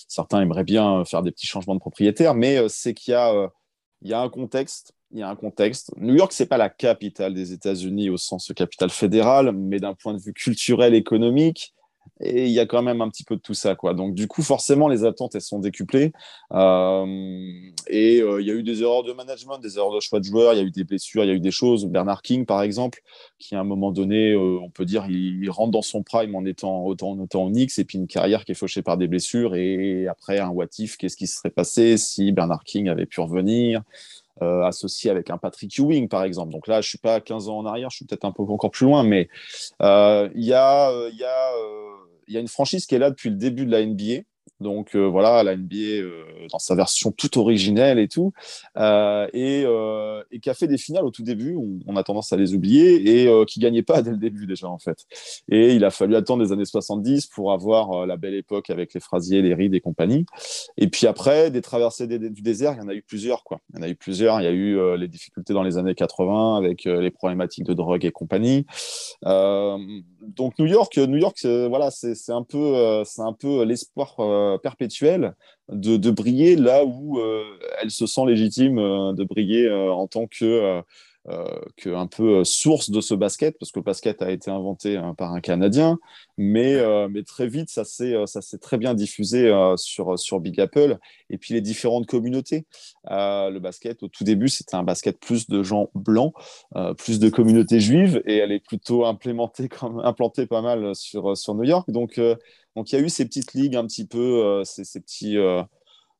[0.08, 3.34] Certains aimeraient bien faire des petits changements de propriétaire, mais euh, c'est qu'il y a,
[3.34, 3.48] euh,
[4.02, 4.94] y a un contexte.
[5.12, 5.92] Il y a un contexte.
[5.98, 10.14] New York, c'est pas la capitale des États-Unis au sens capitale fédérale, mais d'un point
[10.14, 11.75] de vue culturel, économique,
[12.22, 13.94] et il y a quand même un petit peu de tout ça, quoi.
[13.94, 16.14] Donc, du coup, forcément, les attentes, elles sont décuplées.
[16.54, 17.06] Euh,
[17.88, 20.26] et euh, il y a eu des erreurs de management, des erreurs de choix de
[20.26, 21.86] joueurs, il y a eu des blessures, il y a eu des choses.
[21.86, 23.02] Bernard King, par exemple,
[23.38, 26.46] qui à un moment donné, euh, on peut dire, il, rentre dans son prime en
[26.46, 29.56] étant, autant, en étant Knicks, et puis une carrière qui est fauchée par des blessures.
[29.56, 33.20] Et après, un what if, qu'est-ce qui se serait passé si Bernard King avait pu
[33.20, 33.82] revenir?
[34.42, 36.52] Euh, associé avec un Patrick Ewing, par exemple.
[36.52, 38.44] Donc là, je suis pas à 15 ans en arrière, je suis peut-être un peu
[38.44, 39.30] encore plus loin, mais
[39.82, 41.10] euh, euh, euh,
[42.28, 44.24] il y a une franchise qui est là depuis le début de la NBA.
[44.62, 48.32] Donc euh, voilà, la NBA euh, dans sa version toute originelle et tout,
[48.78, 52.54] euh, et, qui a fait des finales au tout début, on, a tendance à les
[52.54, 55.06] oublier, et qui gagnait pas dès le début déjà en fait.
[55.50, 59.00] Et il a fallu attendre les années 70 pour avoir la belle époque avec les
[59.00, 60.26] Frasier, les Reed et compagnie.
[60.78, 63.44] Et puis après, des traversées du désert, il y en a eu plusieurs.
[63.44, 63.60] Quoi.
[63.74, 64.40] Il y en a eu plusieurs.
[64.40, 68.06] Il y a eu les difficultés dans les années 80 avec les problématiques de drogue
[68.06, 68.66] et compagnie.
[69.24, 74.16] Donc New York, New York, voilà, c'est un peu, c'est un peu l'espoir
[74.46, 75.34] euh, perpétuel
[75.70, 77.44] de, briller là où euh,
[77.82, 80.82] elle se sent légitime euh, de briller en tant que
[81.76, 84.96] que un peu euh, source de ce basket, parce que le basket a été inventé
[84.96, 85.98] hein, par un Canadien,
[86.38, 90.20] mais, euh, mais très vite, ça s'est euh, ça s'est très bien diffusé euh, sur,
[90.20, 91.00] sur Big Apple,
[91.32, 92.66] et puis les différentes communautés.
[93.10, 96.34] Euh, le basket, au tout début, c'était un basket plus de gens blancs,
[96.76, 101.36] euh, plus de communautés juives, et elle est plutôt implémentée, comme, implantée pas mal sur,
[101.36, 101.90] sur New York.
[101.90, 102.36] Donc, euh,
[102.76, 105.38] donc il y a eu ces petites ligues un petit peu, euh, ces, ces petits...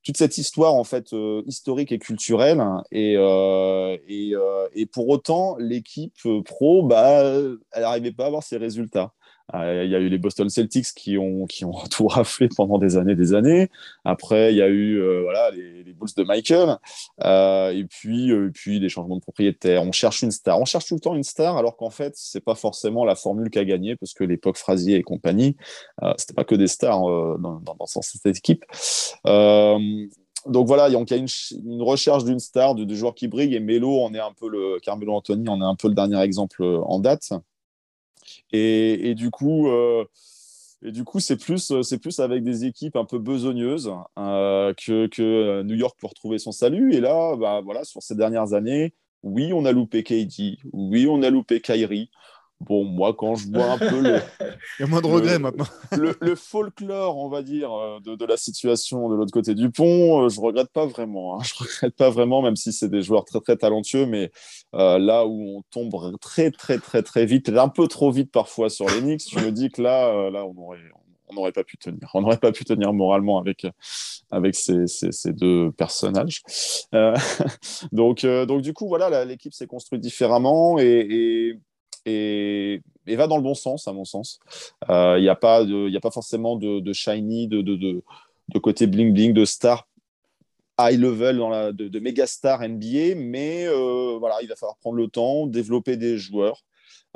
[0.06, 2.64] toute cette histoire en fait euh, historique et culturelle.
[2.92, 6.14] Et, euh, et, euh, et pour autant l'équipe
[6.46, 9.12] pro bah elle n'arrivait pas à avoir ses résultats
[9.54, 12.98] il y a eu les Boston Celtics qui ont qui ont tout raflé pendant des
[12.98, 13.70] années des années.
[14.04, 16.78] Après il y a eu euh, voilà les, Bulls de Michael.
[17.24, 19.84] Euh, et puis euh, puis des changements de propriétaire.
[19.84, 20.60] On cherche une star.
[20.60, 23.50] On cherche tout le temps une star alors qu'en fait c'est pas forcément la formule
[23.50, 25.56] qu'a gagné parce que l'époque Frazier et compagnie
[26.04, 28.66] euh, c'était pas que des stars euh, dans, dans, dans cette équipe.
[29.28, 30.08] Euh,
[30.48, 31.28] donc voilà, il y a une,
[31.66, 34.48] une recherche d'une star, de, de joueurs qui brillent, et Melo en est un peu
[34.48, 37.32] le Carmelo Anthony en est un peu le dernier exemple euh, en date.
[38.52, 40.06] Et, et du coup, euh,
[40.84, 44.74] et du coup, c'est plus, euh, c'est plus avec des équipes un peu besogneuses euh,
[44.74, 46.94] que, que New York pour trouver son salut.
[46.94, 48.94] Et là, bah, voilà, sur ces dernières années,
[49.24, 52.12] oui, on a loupé KD, oui, on a loupé Kyrie.
[52.62, 54.16] Bon, moi, quand je vois un peu le,
[54.80, 55.66] Il y a moins de Le- regrets maintenant.
[55.98, 59.70] le, le folklore, on va dire, euh, de, de la situation de l'autre côté du
[59.70, 61.36] pont, euh, je regrette pas vraiment.
[61.40, 61.44] hein.
[61.44, 64.32] Je regrette pas vraiment, même si c'est des joueurs très très talentueux, mais
[64.74, 68.70] euh, là où on tombe très très très très vite, un peu trop vite parfois
[68.70, 70.80] sur les Knicks, je me dis que là, là, on aurait,
[71.28, 72.10] on n'aurait pas pu tenir.
[72.14, 73.68] On n'aurait pas pu tenir moralement avec,
[74.32, 76.42] avec ces, ces, ces deux personnages.
[76.94, 77.16] Euh,
[77.92, 81.60] donc, euh, donc, du coup, voilà, l'équipe s'est construite différemment et, et,
[82.06, 84.40] et, va dans le bon sens, à mon sens.
[84.88, 88.04] Il euh, n'y a, pas a pas forcément de, shiny, de, de, de,
[88.50, 89.88] de côté bling-bling, de star
[90.80, 94.78] high level dans la, de, de méga star NBA, mais euh, voilà, il va falloir
[94.78, 96.64] prendre le temps, développer des joueurs.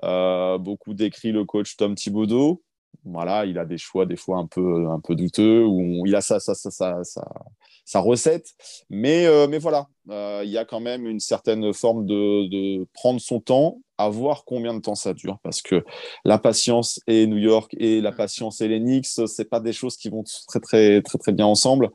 [0.03, 2.61] Euh, beaucoup décrit le coach Tom Thibodeau.
[3.05, 6.21] Voilà, il a des choix des fois un peu, un peu douteux, où il a
[6.21, 8.47] sa, sa, sa, sa, recette.
[8.89, 12.87] Mais, euh, mais voilà, euh, il y a quand même une certaine forme de, de,
[12.93, 15.39] prendre son temps, à voir combien de temps ça dure.
[15.43, 15.83] Parce que
[16.25, 20.09] la patience et New York et la patience et Knicks, ce pas des choses qui
[20.09, 21.89] vont très, très, très, très bien ensemble.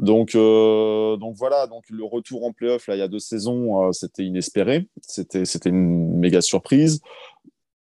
[0.00, 4.24] Donc, euh, donc voilà, donc le retour en playoff, il y a deux saisons, c'était
[4.24, 4.88] inespéré.
[5.00, 7.00] C'était une méga surprise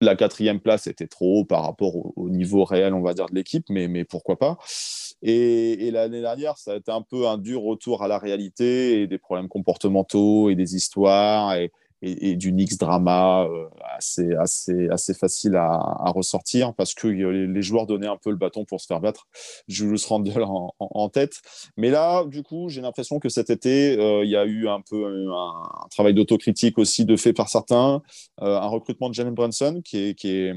[0.03, 3.35] la quatrième place était trop haut par rapport au, niveau réel, on va dire, de
[3.35, 4.57] l'équipe, mais, mais pourquoi pas.
[5.21, 9.07] Et, l'année dernière, ça a été un peu un dur retour à la réalité et
[9.07, 11.55] des problèmes comportementaux et des histoires
[12.03, 17.85] et, du Knicks drama euh, assez, assez, assez facile à, ressortir parce que les, joueurs
[17.85, 19.27] donnaient un peu le bâton pour se faire battre.
[19.67, 21.41] Julius Randle en, en, tête.
[21.77, 24.81] Mais là, du coup, j'ai l'impression que cet été, euh, il y a eu un
[24.81, 28.01] peu un, travail d'autocritique aussi de fait par certains,
[28.41, 30.53] euh, un recrutement de Jalen Brunson qui est, qui est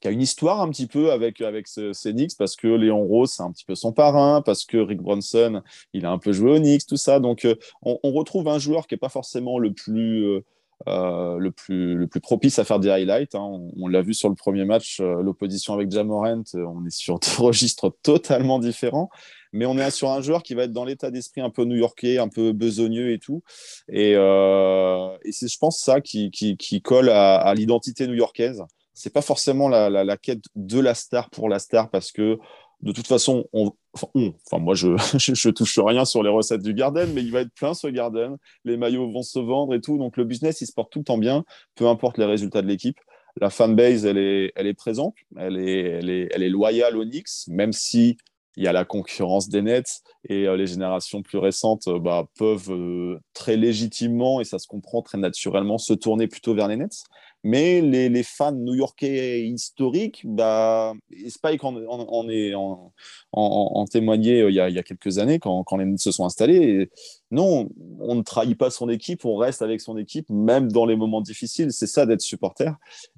[0.00, 3.04] qui a une histoire un petit peu avec, avec ce, ces Knicks, parce que Léon
[3.04, 6.32] Rose, c'est un petit peu son parrain, parce que Rick Bronson, il a un peu
[6.32, 7.18] joué aux Knicks, tout ça.
[7.20, 10.44] Donc, euh, on, retrouve un joueur qui n'est pas forcément le plus, euh,
[10.86, 13.34] euh, le, plus, le plus propice à faire des highlights.
[13.34, 13.60] Hein.
[13.76, 17.92] On, l'a vu sur le premier match, l'opposition avec Jamorant, on est sur des registres
[18.02, 19.10] totalement différents.
[19.52, 22.18] Mais on est sur un joueur qui va être dans l'état d'esprit un peu new-yorkais,
[22.18, 23.42] un peu besogneux et tout.
[23.88, 28.62] Et, c'est, je pense, ça qui, qui, qui colle à, à l'identité new-yorkaise
[28.98, 32.38] c'est pas forcément la, quête de la star pour la star parce que
[32.80, 37.12] de toute façon, on, enfin, moi je, je, touche rien sur les recettes du Garden,
[37.12, 38.36] mais il va être plein ce Garden.
[38.64, 41.04] Les maillots vont se vendre et tout, donc le business il se porte tout le
[41.04, 41.44] temps bien,
[41.76, 42.98] peu importe les résultats de l'équipe.
[43.40, 47.04] La fanbase elle est, elle est présente, elle est, elle est, elle est loyale au
[47.04, 48.16] Knicks, même si
[48.58, 52.26] il y a la concurrence des Nets et euh, les générations plus récentes euh, bah,
[52.36, 56.76] peuvent euh, très légitimement, et ça se comprend très naturellement, se tourner plutôt vers les
[56.76, 57.04] Nets.
[57.48, 60.92] Mais les, fans new-yorkais historiques, bah,
[61.28, 62.92] Spike en, en,
[63.32, 66.90] en, témoigné il y, a, quelques années quand, quand les Nets se sont installés.
[67.30, 70.94] Non, on ne trahit pas son équipe, on reste avec son équipe, même dans les
[70.94, 71.72] moments difficiles.
[71.72, 72.70] C'est ça d'être supporter.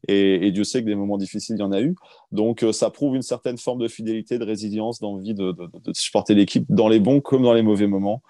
[0.07, 1.97] Et, Dieu sait que des moments difficiles, il y en a eu.
[2.31, 6.37] Donc ça prouve une certaine forme de fidélité, de résilience, d'envie de, de, de supporter
[6.37, 8.23] l'équipe dans les bons comme dans les mauvais moments.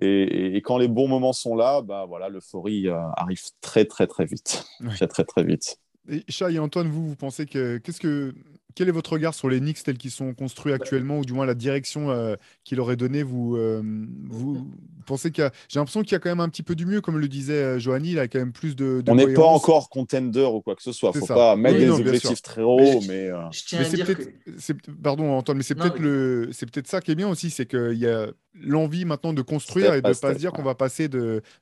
[0.00, 4.06] Et, et, quand les bons moments sont là, bah voilà, l'euphorie euh, arrive très très
[4.06, 4.94] très vite, ouais.
[4.94, 5.78] très très très vite.
[6.08, 8.34] Et Chat et Antoine, vous, vous pensez que qu'est-ce que
[8.74, 11.46] quel est votre regard sur les Knicks tels qu'ils sont construits actuellement, ou du moins
[11.46, 12.34] la direction euh,
[12.64, 13.82] qu'il aurait donnée vous, euh,
[14.28, 14.66] vous,
[15.06, 15.52] pensez qu'il y a...
[15.68, 17.52] J'ai l'impression qu'il y a quand même un petit peu du mieux, comme le disait
[17.52, 19.00] euh, Johanny, il a quand même plus de.
[19.00, 21.12] de On n'est pas encore contender ou quoi que ce soit.
[21.14, 21.34] Il ne faut ça.
[21.34, 23.28] pas mettre oui, des non, objectifs très hauts, mais.
[23.28, 23.50] Euh...
[23.52, 24.72] Je tiens mais à dire que...
[25.02, 26.02] Pardon, Antoine, mais c'est peut-être oui.
[26.02, 26.50] le...
[26.84, 28.26] ça qui est bien aussi, c'est qu'il y a
[28.60, 31.08] l'envie maintenant de construire et de ne pas se dire qu'on va passer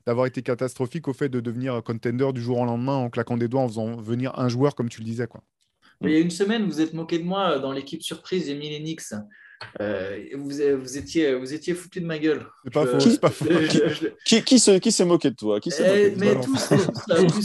[0.05, 3.47] d'avoir été catastrophique au fait de devenir contender du jour au lendemain en claquant des
[3.47, 5.41] doigts en faisant venir un joueur comme tu le disais quoi.
[6.03, 9.13] Il y a une semaine, vous êtes moqué de moi dans l'équipe surprise des Millenix.
[9.79, 12.45] Euh, vous, vous, étiez, vous étiez foutu de ma gueule.
[12.63, 13.45] C'est pas, faux, pas faux.
[14.25, 16.69] qui, qui, qui s'est moqué de toi qui eh, moqué de Mais tous,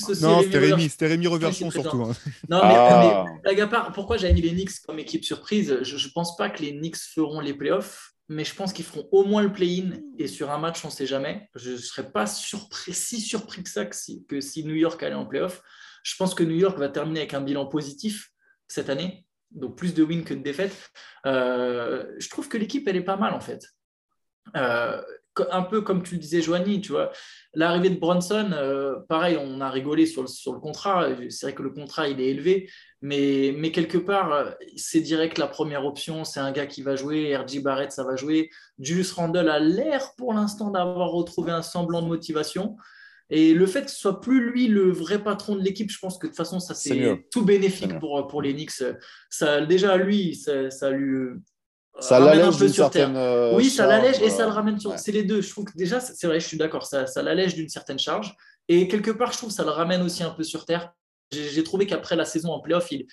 [0.06, 2.02] tous Non, c'était Rémi, c'était Rémi Reverchon surtout.
[2.02, 2.12] Hein.
[2.48, 3.24] Non, mais, ah.
[3.26, 6.36] mais blague à part, pourquoi j'avais mis les Knicks comme équipe surprise Je ne pense
[6.36, 9.52] pas que les Knicks feront les playoffs, mais je pense qu'ils feront au moins le
[9.52, 9.92] play-in.
[10.18, 11.48] Et sur un match, on ne sait jamais.
[11.54, 15.02] Je ne serais pas surpris, si surpris que ça que si, que si New York
[15.02, 15.62] allait en playoff.
[16.02, 18.32] Je pense que New York va terminer avec un bilan positif
[18.68, 20.90] cette année, donc plus de wins que de défaites.
[21.26, 23.66] Euh, je trouve que l'équipe, elle est pas mal en fait.
[24.56, 25.02] Euh,
[25.52, 27.12] un peu comme tu le disais, Joanie, tu vois,
[27.54, 31.06] l'arrivée de Bronson, euh, pareil, on a rigolé sur le, sur le contrat.
[31.28, 32.68] C'est vrai que le contrat, il est élevé,
[33.02, 36.24] mais, mais quelque part, c'est direct la première option.
[36.24, 37.36] C'est un gars qui va jouer.
[37.36, 38.50] RJ Barrett, ça va jouer.
[38.80, 42.76] Julius Randle a l'air pour l'instant d'avoir retrouvé un semblant de motivation.
[43.30, 46.16] Et le fait que ce soit plus lui le vrai patron de l'équipe, je pense
[46.16, 48.82] que de toute façon, ça c'est tout bénéfique pour, pour les Knicks.
[49.28, 51.34] Ça, déjà, lui, ça, ça lui.
[52.00, 53.16] Ça l'allège d'une certaine.
[53.16, 54.90] Euh, oui, ça l'allège et ça le ramène sur.
[54.90, 54.98] Ouais.
[54.98, 55.42] C'est les deux.
[55.42, 58.34] Je trouve que déjà, c'est vrai, je suis d'accord, ça, ça l'allège d'une certaine charge.
[58.68, 60.92] Et quelque part, je trouve que ça le ramène aussi un peu sur terre.
[61.32, 63.06] J'ai trouvé qu'après la saison en playoff, il,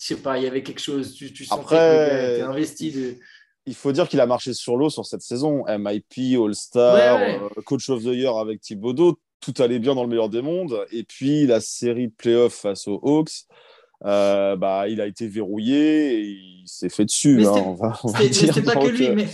[0.00, 1.14] je sais pas, il y avait quelque chose.
[1.14, 2.34] Tu, tu sentais Après...
[2.34, 2.92] était investi.
[2.92, 3.16] De...
[3.66, 5.64] Il faut dire qu'il a marché sur l'eau sur cette saison.
[5.66, 7.40] MIP, All-Star, ouais, ouais.
[7.42, 10.84] euh, Coach of the Year avec Thibodeau tout allait bien dans le meilleur des mondes.
[10.92, 13.44] Et puis la série de playoffs face aux Hawks,
[14.02, 17.44] bah, il a été verrouillé et il s'est fait dessus.
[17.46, 18.64] Hein, on va- on va C'était dire.
[18.64, 19.26] pas que lui, euh, mais,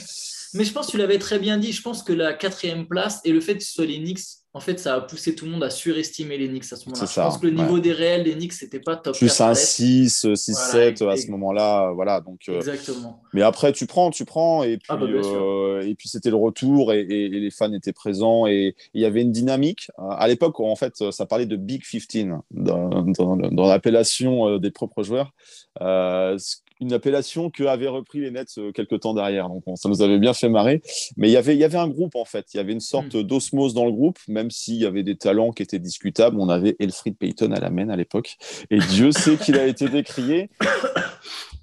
[0.55, 1.73] mais je pense que tu l'avais très bien dit.
[1.73, 4.21] Je pense que la quatrième place et le fait que ce soit les Knicks,
[4.57, 7.07] en fait, ça a poussé tout le monde à surestimer les Knicks à ce moment-là.
[7.11, 7.81] Je pense que le niveau ouais.
[7.81, 9.57] des réels des Knicks, c'était pas top plus 4 un à l'Est.
[9.64, 11.90] 6, 6, Voilà, 7 à ce moment-là.
[11.93, 12.38] Voilà, donc.
[12.49, 13.21] euh, Exactement.
[13.33, 16.37] Mais après, tu prends, tu prends, et puis, Ah bah, euh, et puis c'était le
[16.37, 19.90] retour, et, et- et les fans étaient présents, et il y avait une dynamique.
[19.99, 24.59] Euh, À l'époque, en fait, ça parlait de Big 15 dans, dans, dans l'appellation euh,
[24.61, 25.33] des propres joueurs.
[25.81, 26.38] Euh,
[26.81, 29.49] une appellation que avaient repris les Nets euh, quelques temps derrière.
[29.49, 30.83] Donc, on- ça nous avait bien fait marrer.
[31.17, 32.47] Mais il y avait, il y avait un groupe, en fait.
[32.53, 35.53] Il y avait une sorte d'osmose dans le groupe, même s'il y avait des talents
[35.53, 36.37] qui étaient discutables.
[36.41, 38.37] On avait Elfried Payton à la main à l'époque.
[38.71, 40.51] Et Dieu sait qu'il a été décrié.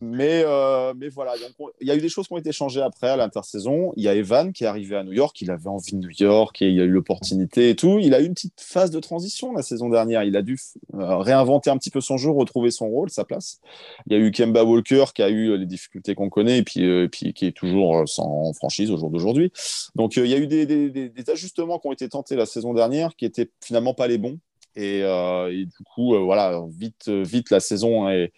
[0.01, 1.33] Mais, euh, mais voilà,
[1.79, 3.93] il y a eu des choses qui ont été changées après à l'intersaison.
[3.95, 6.11] Il y a Evan qui est arrivé à New York, il avait envie de New
[6.17, 7.99] York et il a eu l'opportunité et tout.
[7.99, 10.23] Il a eu une petite phase de transition la saison dernière.
[10.23, 10.57] Il a dû
[10.95, 13.59] euh, réinventer un petit peu son jeu, retrouver son rôle, sa place.
[14.07, 16.83] Il y a eu Kemba Walker qui a eu les difficultés qu'on connaît et puis,
[16.83, 19.51] euh, qui est toujours euh, sans franchise au jour d'aujourd'hui.
[19.95, 23.15] Donc euh, il y a eu des, ajustements qui ont été tentés la saison dernière
[23.15, 24.39] qui étaient finalement pas les bons.
[24.75, 28.31] Et, euh, du coup, euh, voilà, vite, vite la saison est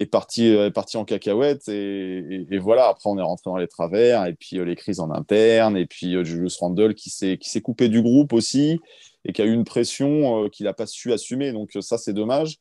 [0.00, 1.68] est parti, est parti en cacahuète.
[1.68, 5.10] Et, voilà, après, on est rentré dans les travers, et puis euh, les crises en
[5.10, 8.80] interne, et puis euh, Julius Randle qui s'est qui s'est coupé du groupe aussi,
[9.24, 11.52] et qui a eu une pression euh, qu'il n'a pas su assumer.
[11.52, 12.56] Donc, ça, c'est dommage.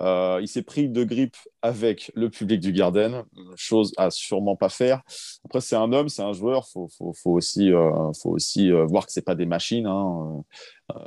[0.00, 3.24] Euh, il s'est pris de grippe avec le public du Garden,
[3.56, 5.02] chose à sûrement pas faire.
[5.44, 9.34] Après, c'est un homme, c'est un joueur, faut, faut, aussi, euh, voir que c'est pas
[9.34, 9.86] des machines.
[9.86, 10.42] hein.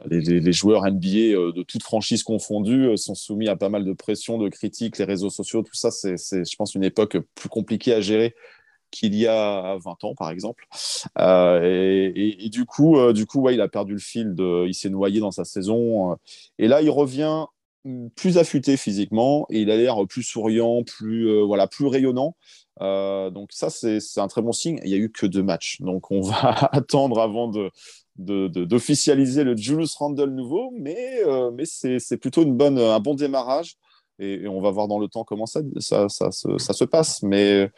[0.09, 3.93] Les, les- joueurs NBA de toutes franchises confondues euh, sont soumis à pas mal de
[3.93, 7.93] pression, de critiques, les réseaux sociaux, tout ça, c'est, je pense, une époque plus compliquée
[7.93, 8.35] à gérer
[8.91, 10.65] qu'il y a 20 ans, par exemple.
[11.19, 14.73] Euh, et, du coup, euh, du coup ouais, il a perdu le fil, de, il
[14.73, 16.11] s'est noyé dans sa saison.
[16.11, 16.15] euh,
[16.59, 17.45] et là, il revient
[18.15, 22.35] plus affûté physiquement il a l'air plus souriant, plus, voilà, plus rayonnant.
[22.79, 24.79] Donc ça, c'est un très bon signe.
[24.83, 25.81] Il n'y a eu que deux matchs.
[25.81, 27.71] Donc on va attendre avant de
[28.17, 31.21] d'officialiser le Julius Randle nouveau, mais,
[31.53, 33.75] mais c'est plutôt une bonne, un bon démarrage.
[34.19, 37.21] Et, on va voir dans le temps comment ça, ça, ça, se, ça se passe.
[37.23, 37.69] Mais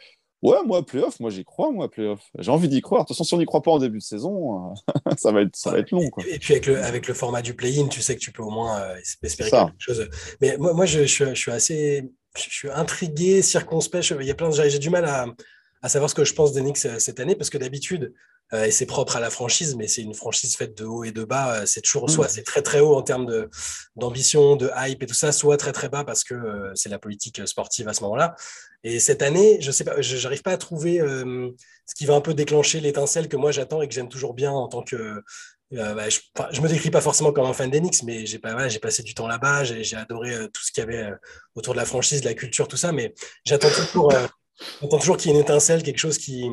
[0.42, 2.20] ouais, moi, playoff, moi j'y crois, moi, playoff.
[2.38, 3.02] J'ai envie d'y croire.
[3.02, 4.74] De toute façon, si on n'y croit pas en début de saison, euh,
[5.16, 6.08] ça, va être, ça va être long.
[6.10, 6.24] Quoi.
[6.28, 8.50] Et puis avec le, avec le format du play-in, tu sais que tu peux au
[8.50, 9.66] moins euh, espérer ça.
[9.66, 10.08] quelque chose.
[10.40, 14.04] Mais moi, moi je, je, je suis assez je suis intrigué, circonspect.
[14.04, 15.26] Je- Il y a plein de- j'ai du mal à,
[15.82, 18.12] à savoir ce que je pense d'Enix euh, cette année parce que d'habitude,
[18.52, 21.24] et c'est propre à la franchise, mais c'est une franchise faite de haut et de
[21.24, 21.60] bas.
[21.60, 23.48] euh, C'est toujours soit c'est très très haut en termes de-
[23.96, 26.98] d'ambition, de, hype et tout ça, soit très très bas parce que euh, c'est la
[26.98, 28.34] politique sportive à ce moment-là.
[28.84, 31.50] Et cette année, je sais pas, je n'arrive pas à trouver euh,
[31.86, 34.52] ce qui va un peu déclencher l'étincelle que moi j'attends et que j'aime toujours bien
[34.52, 35.22] en tant que
[35.74, 36.20] euh, bah, je,
[36.52, 39.12] je me décris pas forcément comme un fan d'Enix, mais j'ai pas, j'ai passé du
[39.14, 41.14] temps là-bas, j'ai j'ai adoré euh, tout ce qu'il y avait euh,
[41.56, 44.26] autour de la franchise, de la culture, tout ça, mais j'attends toujours, euh,
[44.80, 46.48] j'attends toujours qu'il y ait une étincelle, quelque chose qui,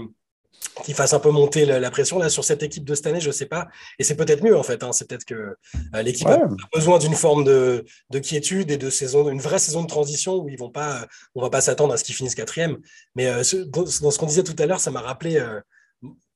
[0.70, 2.20] qui fasse un peu monter la, la pression.
[2.20, 3.68] Là, sur cette équipe de cette année, je sais pas,
[4.00, 4.84] et c'est peut-être mieux en fait.
[4.84, 5.34] hein, c'est peut-être que
[5.96, 6.38] euh, l'équipe a
[6.74, 10.50] besoin d'une forme de, de quiétude et de saison, une vraie saison de transition où
[10.50, 12.78] ils vont pas, euh, on va pas s'attendre à ce qu'ils finissent quatrième.
[13.16, 15.44] Mais euh, ce- dans, dans ce qu'on disait tout à l'heure, ça m'a rappelé.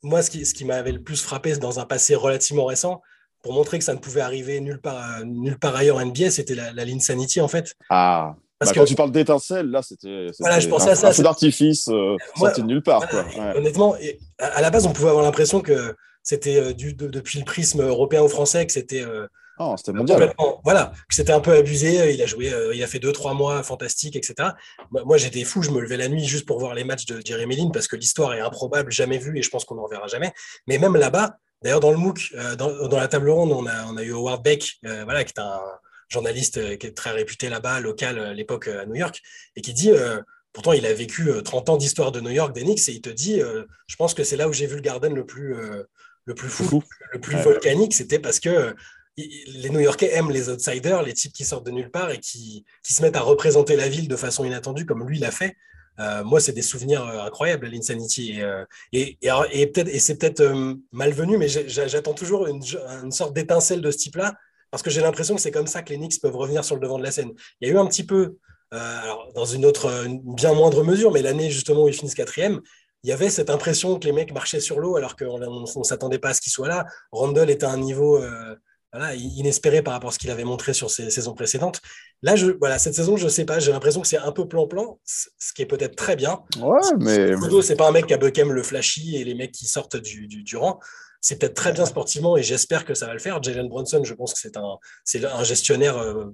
[0.01, 3.01] moi, ce qui, ce qui m'avait le plus frappé dans un passé relativement récent,
[3.41, 6.55] pour montrer que ça ne pouvait arriver nulle part, nulle part ailleurs en NBA, c'était
[6.55, 7.73] la, la Linsanity, en fait.
[7.89, 10.95] Ah, Parce bah, que- quand tu parles d'étincelle, là, c'était Voilà, je pensais un, à
[10.95, 13.05] ça, feu c'est- d'artifice euh, sorti de nulle part.
[13.09, 13.43] Voilà, Quoi.
[13.43, 13.57] Ouais.
[13.57, 17.39] Honnêtement, et à, la base, on pouvait avoir l'impression que c'était euh, du, de- depuis
[17.39, 19.25] le prisme européen ou français, que c'était euh,
[19.59, 20.19] mondial.
[20.19, 22.13] complètement- voilà, que c'était un peu abusé.
[22.13, 24.49] Il a joué, euh, il a fait deux, trois mois fantastiques, etc.
[24.91, 27.55] Moi, j'étais fou, je me levais la nuit juste pour voir les matchs de Jeremy
[27.55, 30.33] Lin parce que l'histoire est improbable, jamais vue, et je pense qu'on n'en verra jamais.
[30.67, 33.85] Mais même là-bas, d'ailleurs, dans le MOOC, euh, dans, dans la table ronde, on a,
[33.87, 35.61] on a eu Howard Beck, euh, voilà, qui est un
[36.09, 39.21] journaliste euh, qui est très réputé là-bas, local euh, à l'époque euh, à New York,
[39.55, 39.91] et qui dit.
[39.91, 40.19] euh,
[40.51, 43.09] Pourtant, il a vécu euh, 30 ans d'histoire de New York, d'Enix, et il te
[43.11, 45.83] dit, euh, je pense que c'est là où j'ai vu le Garden le plus, euh,
[46.25, 46.83] le plus fou, Fou.
[47.13, 47.43] le plus Ouais.
[47.43, 48.75] volcanique, c'était parce que
[49.17, 52.93] les New-Yorkais aiment les outsiders, les types qui sortent de nulle part et qui, qui
[52.95, 55.55] se mettent à représenter la ville de façon inattendue, comme lui l'a fait.
[55.99, 58.31] Euh, moi, c'est des souvenirs euh, incroyables à l'Insanity.
[58.39, 59.19] Et, euh, et,
[59.51, 60.43] et, peut-être, et c'est peut-être
[60.91, 62.63] malvenu, mais j'attends toujours une,
[63.03, 64.35] une sorte d'étincelle de ce type-là,
[64.71, 66.81] parce que j'ai l'impression que c'est comme ça que les Knicks peuvent revenir sur le
[66.81, 67.31] devant de la scène.
[67.61, 68.37] Il y a eu un petit peu,
[68.73, 72.15] euh, alors, dans une autre, une bien moindre mesure, mais l'année justement où ils finissent
[72.15, 72.61] quatrième,
[73.03, 76.19] il y avait cette impression que les mecs marchaient sur l'eau alors qu'on ne s'attendait
[76.19, 76.85] pas à ce qu'ils soient là.
[77.11, 78.55] Randall était à un niveau euh,
[78.91, 81.79] voilà, inespéré par rapport à ce qu'il avait montré sur ses saisons précédentes.
[82.23, 84.99] Là, je, voilà, cette saison, je sais pas, j'ai l'impression que c'est un peu plan-plan,
[85.05, 86.41] ce qui est peut-être très bien.
[86.59, 87.35] Ouais, mais.
[87.35, 89.97] Kudo, c'est pas un mec qui a Buckham le flashy et les mecs qui sortent
[89.97, 90.79] du, du, du rang.
[91.21, 93.41] C'est peut-être très bien sportivement et j'espère que ça va le faire.
[93.43, 96.25] Jalen Brunson, je pense que c'est un, c'est un gestionnaire euh,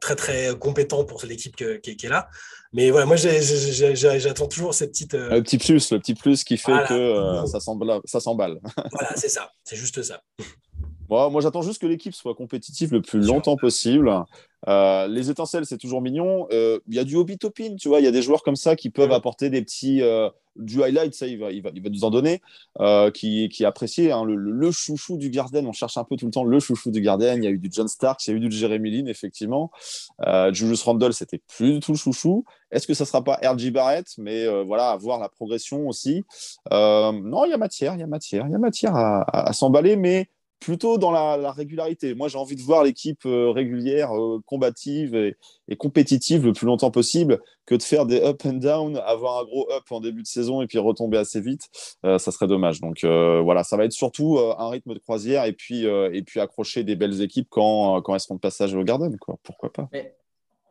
[0.00, 2.28] très très compétent pour l'équipe qui, est là.
[2.72, 5.14] Mais voilà, moi j'attends toujours cette petite.
[5.14, 8.60] Euh, le petit plus, le petit plus qui fait que euh, ça s'emballe.
[8.92, 10.22] voilà, c'est ça, c'est juste ça.
[11.08, 14.10] moi j'attends juste que l'équipe soit compétitive le plus longtemps possible.
[14.68, 16.46] Euh, les étincelles, c'est toujours mignon.
[16.50, 18.00] Il y a du hobby topping, tu vois.
[18.00, 20.02] Il y a des joueurs comme ça qui peuvent apporter des petits.
[20.56, 22.40] du highlight, ça, il va, il va, il va nous en donner.
[23.14, 24.12] qui, qui est apprécié.
[24.12, 24.24] Hein.
[24.26, 27.42] le, chouchou du Garden, on cherche un peu tout le temps le chouchou du Garden.
[27.42, 29.70] Il y a eu du John Stark, il y a eu du Jeremy Lin, effectivement.
[30.52, 32.44] Julius Randle, c'était plus du tout le chouchou.
[32.70, 34.06] Est-ce que ça sera pas RG Barrett?
[34.18, 36.24] Mais euh, voilà, à voir la progression aussi.
[36.72, 39.52] Euh, non, il y a matière, il y a matière, il y a matière à,
[39.52, 40.28] s'emballer, mais
[40.60, 42.14] plutôt dans la, régularité.
[42.14, 44.12] Moi, j'ai envie de voir l'équipe euh, régulière,
[44.46, 45.36] combative et,
[45.76, 49.70] compétitive le plus longtemps possible que de faire des up and down, avoir un gros
[49.72, 51.62] up en début de saison et puis retomber assez vite.
[52.02, 52.80] ça serait dommage.
[52.80, 56.82] Donc voilà, ça va être surtout un rythme de croisière et puis, et puis accrocher
[56.82, 59.16] des belles équipes quand, quand elles seront de passage au Garden.
[59.18, 59.36] Quoi.
[59.44, 59.88] Pourquoi pas?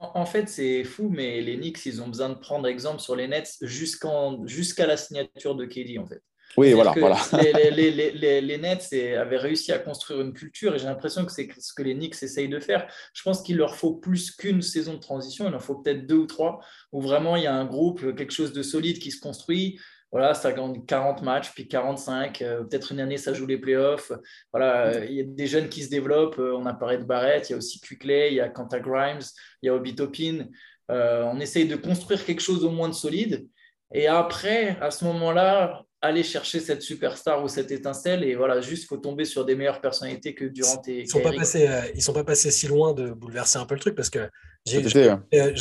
[0.01, 3.27] En fait, c'est fou, mais les Knicks, ils ont besoin de prendre exemple sur les
[3.27, 6.21] Nets jusqu'à la signature de Kelly, en fait.
[6.57, 6.93] Oui, voilà.
[6.97, 7.17] voilà.
[7.33, 11.83] Les, Nets avaient réussi à construire une culture et j'ai l'impression que c'est ce que
[11.83, 12.87] les Knicks essayent de faire.
[13.13, 16.17] Je pense qu'il leur faut plus qu'une saison de transition, il en faut peut-être deux
[16.17, 16.59] ou trois,
[16.91, 19.79] où vraiment il y a un groupe, quelque chose de solide qui se construit
[20.11, 22.41] voilà, ça gagne 40 matchs, puis 45.
[22.41, 24.11] Euh, peut-être une année, ça joue les playoffs.
[24.51, 26.39] Voilà, euh, il y a des jeunes qui se développent.
[26.39, 28.79] Euh, on a parlé de Barrett, il y a aussi Quickley, il y a Quanta
[28.79, 29.21] Grimes,
[29.61, 30.47] il y a Obi Topin.
[30.89, 33.47] on essaye de construire quelque chose au moins de solide.
[33.93, 38.87] Et après, à ce moment-là, aller chercher cette superstar ou cette étincelle et voilà juste
[38.87, 42.13] faut tomber sur des meilleures personnalités que Durant et ils sont pas passés ils sont
[42.13, 44.29] pas passés si loin de bouleverser un peu le truc parce que
[44.65, 44.79] j'ai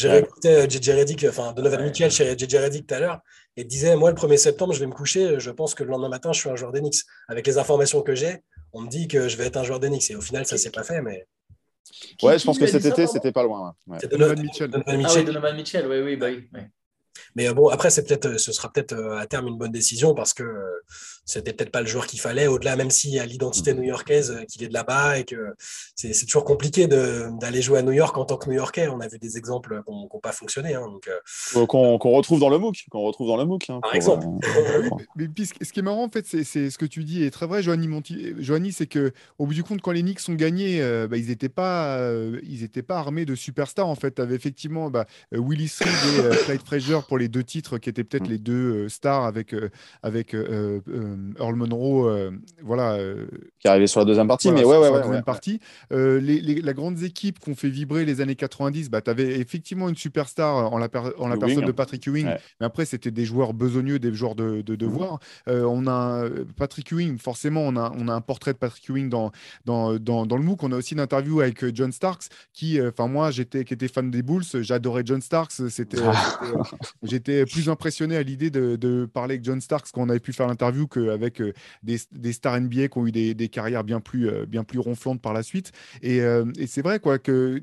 [0.09, 3.21] réécouté JJ Reddick enfin Donovan Mitchell chez JJ Reddick tout à l'heure
[3.59, 5.41] et disait Moi, le 1er septembre, je vais me coucher.
[5.41, 7.05] Je pense que le lendemain matin, je suis un joueur d'Enix.
[7.27, 8.39] Avec les informations que j'ai,
[8.73, 10.09] on me dit que je vais être un joueur d'Enix.
[10.11, 11.03] Et au final, ça ne s'est pas fait.
[11.03, 11.27] Mais...
[12.23, 13.75] Ouais, je pense que cet été, c'était pas loin.
[14.01, 14.71] C'est Donovan Mitchell.
[14.71, 15.13] Donovan Mitchell.
[15.17, 16.49] Ah oui, Donovan Mitchell, oui, oui, bah oui.
[17.35, 19.73] Mais euh, bon, après, c'est peut-être, euh, ce sera peut-être euh, à terme une bonne
[19.73, 20.45] décision parce que
[21.25, 22.47] c'était peut-être pas le joueur qu'il fallait.
[22.47, 25.55] Au-delà, même s'il y a l'identité new-yorkaise, qu'il est de là-bas et que
[25.95, 28.89] c'est, toujours compliqué d'aller jouer à New York en tant que New-Yorkais.
[28.89, 30.75] On a vu des exemples qui n'ont pas fonctionné.
[30.75, 32.87] Hein, donc, qu'on, retrouve dans le MOOC.
[32.91, 33.69] Qu'on retrouve dans le MOOC.
[33.69, 34.27] Hein, Par exemple.
[35.17, 37.63] mais, ce qui est marrant, en fait, c'est, ce que tu dis est très vrai,
[37.63, 37.89] Joanny,
[38.39, 41.49] Joanny c'est que au bout du compte, quand les Knicks sont gagnés, bah, ils n'étaient
[41.51, 42.01] pas,
[42.43, 43.87] ils pas armés de superstars.
[43.87, 47.79] En fait, tu avais effectivement bah, Willis Reed et Clyde Frazier pour les deux titres
[47.79, 48.33] qui étaient peut-être mm.
[48.33, 49.71] les deux euh, stars avec, euh,
[50.03, 50.81] avec euh,
[51.39, 52.31] Earl Monroe,
[52.63, 52.99] voilà.
[53.59, 55.61] qui arrivait sur la deuxième partie, mais ouais, ouais, la deuxième partie.
[55.91, 59.97] les, la grande équipe qu'on fait vibrer les années 90, bah, tu avais effectivement une
[59.97, 60.89] superstar en la,
[61.19, 62.27] en la personne de Patrick Ewing,
[62.61, 65.21] mais après, c'était des joueurs besogneux, des joueurs de, de devoir.
[65.47, 65.53] Mm.
[65.53, 66.25] on a
[66.57, 69.33] Patrick Ewing, forcément, on a, on a un portrait de Patrick Ewing dans,
[69.65, 70.63] dans, dans, dans le MOOC.
[70.63, 74.11] On a aussi une interview avec John Starks, qui, enfin, moi, j'étais qui était fan
[74.11, 75.99] des Bulls, j'adorais John Starks, c'était,
[77.03, 80.47] j'étais plus impressionné à l'idée de, parler avec John Starks quand on avait pu faire
[80.47, 84.47] l'interview qu'avec euh, des, des, stars NBA qui ont eu des, carrières bien plus, euh,
[84.47, 85.73] bien plus ronflantes par la suite.
[86.03, 87.63] Et, euh, et c'est vrai quoi que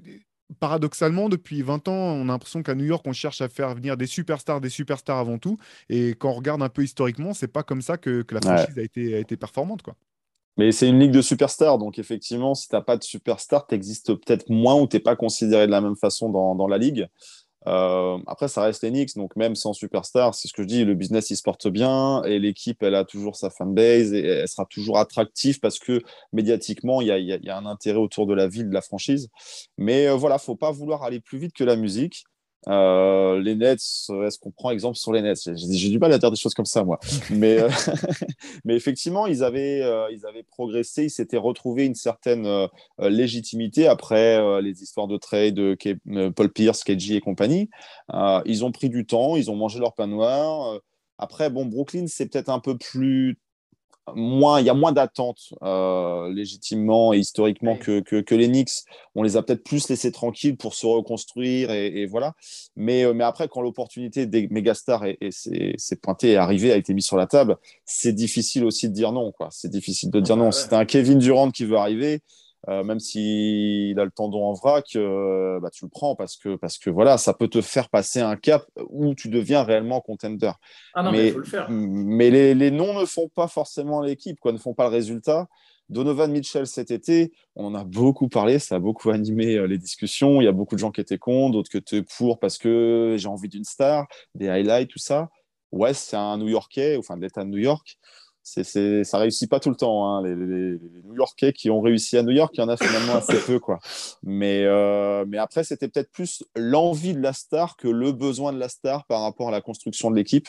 [0.59, 3.97] paradoxalement, depuis 20 ans, on a l'impression qu'à New York, on cherche à faire venir
[3.97, 5.57] des superstars, des superstars avant tout.
[5.89, 8.77] Et quand on regarde un peu historiquement, c'est pas comme ça que, que la franchise
[8.77, 9.81] a, été, a été performante.
[9.81, 9.95] Quoi.
[10.57, 13.75] Mais c'est une ligue de superstars, donc effectivement, si tu n'as pas de superstar, tu
[13.75, 16.77] existes peut-être moins ou tu n'es pas considéré de la même façon dans, dans la
[16.77, 17.07] ligue.
[17.67, 20.93] Euh, après, ça reste Enix, donc même sans superstar, c'est ce que je dis, le
[20.93, 24.65] business il se porte bien et l'équipe elle a toujours sa fanbase et elle sera
[24.65, 26.01] toujours attractive parce que
[26.33, 29.29] médiatiquement il y a, un intérêt autour de la ville, de la franchise.
[29.77, 32.25] Mais euh, voilà, faut pas vouloir aller plus vite que la musique.
[32.67, 35.49] Euh, les Nets, est-ce qu'on prend exemple sur les Nets?
[35.55, 36.99] J'ai du mal à dire des choses comme ça, moi.
[37.29, 37.69] mais, euh,
[38.65, 42.47] mais effectivement, ils avaient, euh, ils avaient progressé, ils s'étaient retrouvés une certaine
[42.99, 47.69] légitimité après les histoires de trade de Paul Pierce, KG et compagnie.
[48.45, 50.79] ils ont pris du temps, ils ont mangé leur pain noir.
[51.17, 53.37] Après, bon, Brooklyn, c'est peut-être un peu plus
[54.13, 58.83] moins, il y a moins d'attentes euh, légitimement et historiquement que, que, les Knicks.
[59.15, 62.33] On les a peut-être plus laissés tranquilles pour se reconstruire et, voilà.
[62.75, 67.05] Mais, euh, mais après, quand l'opportunité des mégastars s'est pointée et arrivée, a été mise
[67.05, 69.33] sur la table, c'est difficile aussi de dire non.
[69.49, 70.51] C'est difficile de dire non.
[70.51, 72.21] Si un Kevin Durant qui veut arriver,
[72.67, 76.55] euh, même s'il a le tendon en vrac, euh, bah, tu le prends parce que,
[76.55, 80.51] parce que voilà, ça peut te faire passer un cap où tu deviens réellement contender.
[80.93, 81.67] Ah non, mais, il faut le faire.
[81.69, 85.47] Mais les, les, noms ne font pas forcément l'équipe, quoi, ne font pas le résultat.
[85.89, 89.77] Donovan Mitchell cet été, on en a beaucoup parlé, ça a beaucoup animé euh, les
[89.77, 90.41] discussions.
[90.41, 93.15] Il y a beaucoup de gens qui étaient contre, d'autres qui étaient pour parce que
[93.19, 95.29] j'ai envie d'une star, des highlights, tout ça.
[95.71, 97.97] Ouais, c'est un New Yorkais, enfin de l'État de New York
[98.47, 100.07] c'est, c'est, ça réussit pas tout le temps.
[100.07, 100.23] Hein.
[100.23, 103.39] Les, New New-Yorkais qui ont réussi à New York, il y en a finalement assez
[103.39, 103.59] peu.
[103.59, 103.79] Quoi.
[104.21, 108.59] Mais, euh, mais après, c'était peut-être plus l'envie de la star que le besoin de
[108.59, 110.47] la star par rapport à la construction de l'équipe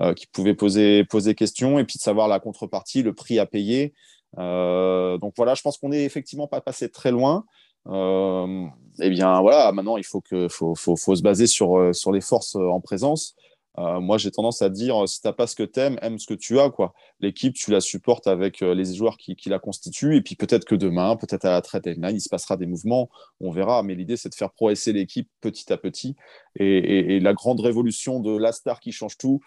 [0.00, 3.44] euh, qui pouvait poser, poser question et puis de savoir la contrepartie, le prix à
[3.44, 3.92] payer.
[4.38, 7.44] donc voilà, je pense qu'on n'est effectivement pas passé très loin.
[7.86, 12.22] eh bien voilà, maintenant il faut, que, faut, faut, faut se baser sur, sur les
[12.22, 13.36] forces en présence.
[13.78, 16.18] Euh, moi, j'ai tendance à dire, si tu n'as pas ce que tu aimes, aime
[16.18, 16.70] ce que tu as.
[16.70, 16.94] quoi.
[17.20, 20.16] L'équipe, tu la supportes avec euh, les joueurs qui, la constituent.
[20.16, 23.08] Et puis peut-être que demain, peut-être à la trade deadline, il se passera des mouvements.
[23.40, 23.82] On verra.
[23.82, 26.14] Mais l'idée, c'est de faire progresser l'équipe petit à petit.
[26.56, 29.40] Et, la grande révolution de la star qui change tout,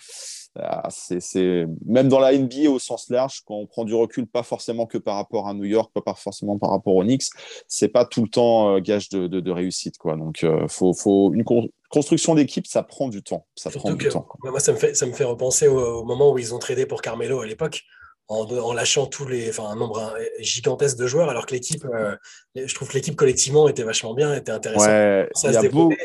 [0.89, 4.86] c'est même dans la NBA au sens large, quand on prend du recul, pas forcément
[4.86, 7.30] que par rapport à New York, pas forcément par rapport aux Knicks,
[7.68, 9.97] c'est pas tout le temps euh, gage de, réussite.
[9.97, 10.16] Quoi.
[10.16, 11.43] Donc, faut, faut une,
[11.89, 13.45] construction d'équipe, ça prend du temps.
[13.55, 14.28] Ça prend du temps.
[14.43, 17.01] Moi, ça me fait, ça me fait repenser au, moment où ils ont tradé pour
[17.01, 17.84] Carmelo à l'époque.
[18.30, 22.14] En, lâchant tous les, enfin, un nombre hein, gigantesque de joueurs, alors que l'équipe, euh,
[22.58, 25.30] je trouve que l'équipe collectivement était vachement bien, était intéressante.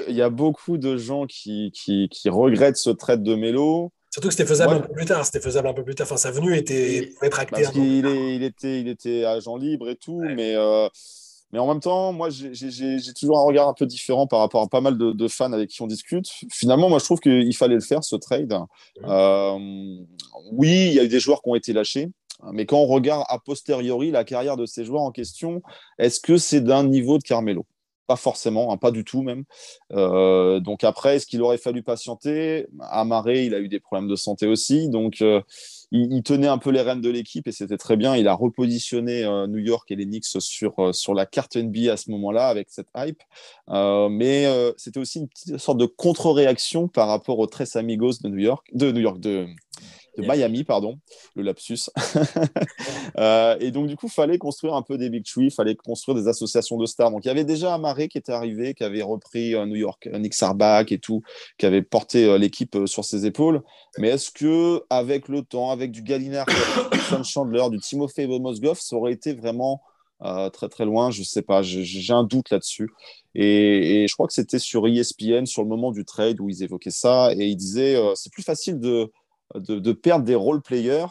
[0.06, 3.92] il, y a beaucoup de gens qui, qui, regrettent ce trade de Melo.
[4.12, 5.24] Surtout que c'était faisable un peu plus tard.
[5.24, 6.06] C'était faisable un peu plus tard.
[6.06, 10.20] Enfin, sa venue était être Parce qu'il il était, il était agent libre et tout,
[10.20, 10.86] mais euh,
[11.52, 14.68] mais en même temps, moi, j'ai toujours un regard un peu différent par rapport à
[14.68, 16.26] pas mal de, fans avec qui on discute.
[16.50, 18.54] Finalement, moi, je trouve qu'il fallait le faire, ce trade.
[19.04, 19.58] Euh,
[20.52, 22.08] oui, il y a eu des joueurs qui ont été lâchés.
[22.52, 25.62] Mais quand on regarde a posteriori la carrière de ces joueurs en question,
[25.98, 27.66] est-ce que c'est d'un niveau de Carmelo?
[28.06, 29.44] Pas forcément, hein, pas du tout même.
[29.92, 32.66] Euh, donc après, est-ce qu'il aurait fallu patienter?
[32.80, 34.88] Amaré, il a eu des problèmes de santé aussi.
[34.88, 35.40] Donc euh,
[35.92, 38.16] il, tenait un peu les rênes de l'équipe et c'était très bien.
[38.16, 41.96] Il a repositionné euh, New York et les Knicks sur, sur la carte NBA à
[41.96, 43.22] ce moment-là avec cette hype.
[43.68, 44.46] Mais
[44.76, 48.90] c'était aussi une sorte de contre-réaction par rapport aux Tres Amigos de New York, de
[48.90, 49.46] New York, de,
[50.18, 50.98] de Miami, pardon,
[51.34, 51.90] le lapsus.
[53.18, 55.74] Euh, et donc, du coup, il fallait construire un peu des big tree, il fallait
[55.74, 57.10] construire des associations de stars.
[57.10, 60.06] Donc, il y avait déjà Amaré qui était arrivé, qui avait repris euh, New York,
[60.06, 61.22] euh, Nick Sarbach et tout,
[61.58, 63.62] qui avait porté l'équipe sur ses épaules.
[63.98, 66.46] Mais est-ce que, avec le temps, avec du Gallinard,
[66.92, 69.82] du Sean Chandler, du Timofey Mosgov, ça aurait été vraiment
[70.52, 72.88] très très loin, je sais pas, j'ai un doute là-dessus.
[73.34, 76.62] Et, et, je crois que c'était sur ESPN, sur le moment du trade, où ils
[76.62, 79.10] évoquaient ça, et ils disaient c'est plus facile de,
[79.54, 81.06] de, perdre des role-players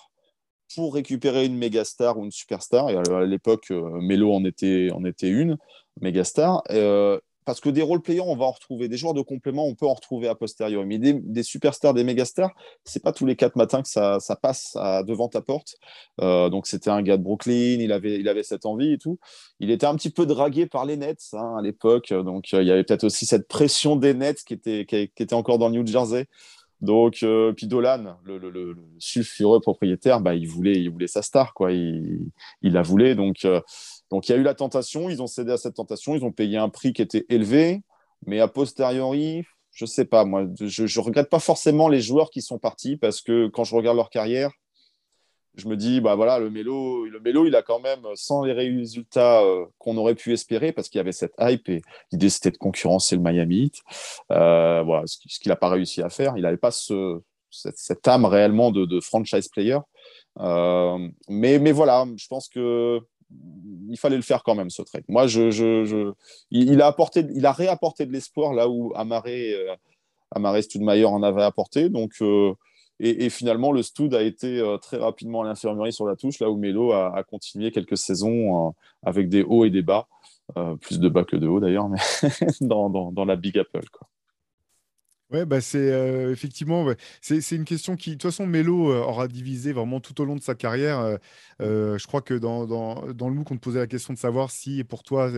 [0.75, 2.89] pour récupérer une méga star ou une superstar.
[2.89, 5.57] Et à l'époque, euh, Melo en était, en était une,
[5.99, 6.63] méga star.
[6.69, 8.87] Euh, parce que des role-players, on va en retrouver.
[8.87, 10.85] Des joueurs de complément, on peut en retrouver a posteriori.
[10.85, 12.51] Mais des, superstars, des méga stars,
[12.85, 14.77] c'est pas tous les quatre matins que ça, passe
[15.07, 15.75] devant ta porte.
[16.21, 19.17] Euh, donc c'était un gars de Brooklyn, il avait, il avait cette envie et tout.
[19.59, 22.13] Il était un petit peu dragué par les Nets hein, à l'époque.
[22.13, 25.57] Donc il y avait peut-être aussi cette pression des Nets qui était, qui était encore
[25.57, 26.27] dans le New Jersey.
[26.82, 31.71] Donc, euh, puis Dolan, le, sulfureux propriétaire, bah, il, voulait, il voulait sa star, quoi.
[31.71, 33.13] Il, la voulait.
[33.15, 33.61] Donc, euh,
[34.09, 35.09] donc, il y a eu la tentation.
[35.09, 36.15] Ils ont cédé à cette tentation.
[36.15, 37.82] Ils ont payé un prix qui était élevé.
[38.25, 42.41] Mais a posteriori, je sais pas, moi, je ne regrette pas forcément les joueurs qui
[42.41, 44.51] sont partis parce que quand je regarde leur carrière,
[45.55, 48.53] je me dis, bah voilà, le Mélo, le Mélo, il a quand même, sans les
[48.53, 51.81] résultats euh, qu'on aurait pu espérer, parce qu'il y avait cette hype et
[52.11, 53.75] l'idée c'était de concurrencer le Miami Heat,
[54.31, 56.33] euh, voilà, ce, qu'il n'a pas réussi à faire.
[56.37, 59.79] Il n'avait pas ce, cette, âme réellement de, franchise player.
[60.39, 60.97] Euh,
[61.27, 62.99] mais, mais voilà, je pense que
[63.89, 65.05] il fallait le faire quand même ce trade.
[65.07, 66.11] Moi, je, je,
[66.49, 69.55] il, a apporté, il a réapporté de l'espoir là où Amaré,
[70.31, 71.87] Amaré Studmayer en avait apporté.
[71.87, 72.11] Donc
[73.03, 76.51] et, finalement, le Stud a été euh, très rapidement à l'infirmerie sur la touche, là
[76.51, 78.71] où Melo a, continué quelques saisons euh,
[79.01, 80.07] avec des hauts et des bas,
[80.55, 81.97] euh, plus de bas que de hauts d'ailleurs, mais
[82.61, 83.81] dans, la Big Apple.
[85.32, 86.86] Ouais, bah c'est euh, effectivement,
[87.21, 90.41] c'est une question qui, de toute façon, Melo aura divisé vraiment tout au long de
[90.41, 91.17] sa carrière.
[91.61, 94.19] Euh, je crois que dans, dans, dans le MOOC, on te posait la question de
[94.19, 95.32] savoir si, pour toi,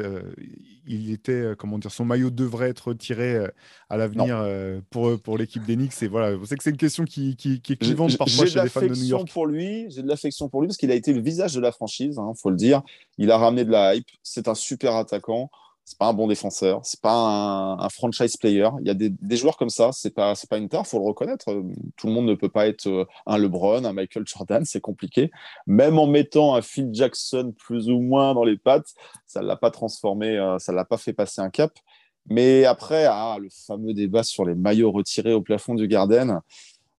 [0.87, 3.45] il était, comment dire, son maillot devrait être tiré
[3.89, 4.43] à l'avenir
[4.89, 6.01] pour, pour l'équipe d'Enix.
[6.01, 8.61] Et voilà, vous savez que c'est une question qui, qui, qui est clivante parfois chez
[8.61, 9.31] les fans de New York.
[9.31, 11.71] pour lui, j'ai de l'affection pour lui parce qu'il a été le visage de la
[11.71, 12.81] franchise, il hein, faut le dire.
[13.17, 14.07] Il a ramené de la hype.
[14.23, 15.51] C'est un super attaquant
[15.85, 18.69] c'est pas un bon défenseur, c'est pas un, franchise player.
[18.81, 21.45] Il y a des, joueurs comme ça, c'est pas pas une tare, faut le reconnaître.
[21.97, 25.29] Tout le monde ne peut pas être euh, un LeBron, un Michael Jordan, c'est compliqué.
[25.67, 28.93] Même en mettant un Phil Jackson plus ou moins dans les pattes,
[29.27, 31.71] ça l'a pas transformé, euh, ça l'a pas fait passer un cap.
[32.29, 36.39] Mais après, ah, le fameux débat sur les maillots retirés au plafond du Garden,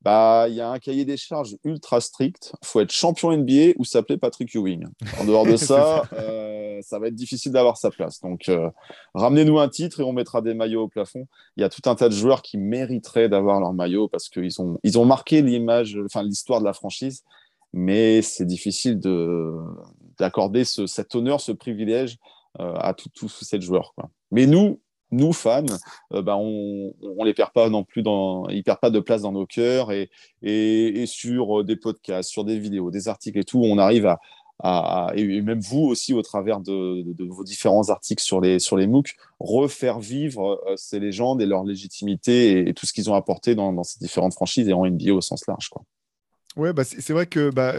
[0.03, 2.53] bah, il y a un cahier des charges ultra strict.
[2.61, 4.85] Il faut être champion NBA ou s'appeler Patrick Ewing.
[5.19, 8.19] En dehors de ça, euh, ça va être difficile d'avoir sa place.
[8.19, 8.69] Donc, euh,
[9.13, 11.25] ramenez-nous un titre et on mettra des maillots au plafond.
[11.55, 14.61] Il y a tout un tas de joueurs qui mériteraient d'avoir leur maillot parce qu'ils
[14.61, 17.23] ont, ils ont marqué l'image, enfin, l'histoire de la franchise.
[17.71, 19.53] Mais c'est difficile de,
[20.19, 22.17] d'accorder cet honneur, ce privilège
[22.59, 23.93] à tous ces joueurs.
[23.95, 24.11] Quoi.
[24.29, 24.79] Mais nous,
[25.13, 25.65] nous fans,
[26.11, 29.31] bah, on, ne les perd pas non plus dans, ils perdent pas de place dans
[29.31, 30.09] nos cœurs et,
[30.41, 34.17] et, sur des podcasts, sur des vidéos, des articles et tout, on arrive à,
[35.15, 39.15] et même vous aussi au travers de, vos différents articles sur les, sur les MOOC,
[39.39, 43.83] refaire vivre euh, ces légendes et leur légitimité et, tout ce qu'ils ont apporté dans,
[43.83, 45.69] ces différentes franchises et en NBA au sens large.
[45.69, 45.83] Quoi.
[46.55, 47.75] Ouais, bah c'est vrai que bah,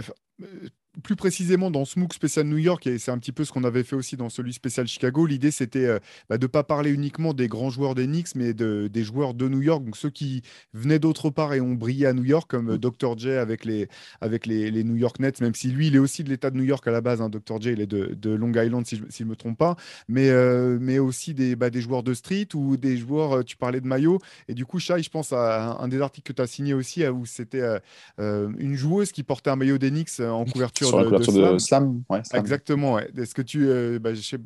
[1.03, 3.65] plus précisément dans ce MOOC spécial New York, et c'est un petit peu ce qu'on
[3.65, 6.91] avait fait aussi dans celui spécial Chicago, l'idée c'était euh, bah, de ne pas parler
[6.91, 10.11] uniquement des grands joueurs des Knicks, mais de, des joueurs de New York, donc ceux
[10.11, 10.43] qui
[10.73, 13.19] venaient d'autre part et ont brillé à New York, comme euh, Dr.
[13.19, 13.89] J avec, les,
[14.21, 16.57] avec les, les, New York Nets, même si lui, il est aussi de l'État de
[16.57, 17.61] New York à la base, hein, Dr.
[17.61, 19.77] J, il est de, de Long Island, si je ne me trompe pas,
[20.09, 23.81] mais, euh, mais aussi des, bah, des joueurs de street ou des joueurs, tu parlais
[23.81, 26.47] de maillot, et du coup, Shai, je pense à un, des articles que tu as
[26.47, 27.79] signé aussi, où c'était
[28.19, 32.03] une joueuse qui portait un maillot des Knicks en couverture, de, Slam.
[32.35, 32.99] Exactement.
[32.99, 34.37] Est-ce que tu, euh, bah, je,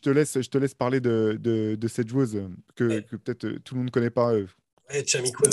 [0.00, 2.42] te laisse, je te laisse parler de, de, cette joueuse
[2.74, 4.32] que, que peut-être euh, tout le monde ne connaît pas.
[4.32, 4.46] Euh.
[4.90, 5.44] Ouais, Chamiko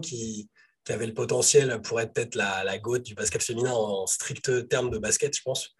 [0.00, 0.48] qui,
[0.84, 4.68] qui avait le potentiel pour être peut-être la, la goutte du basket féminin en strict
[4.68, 5.70] terme de basket, je pense,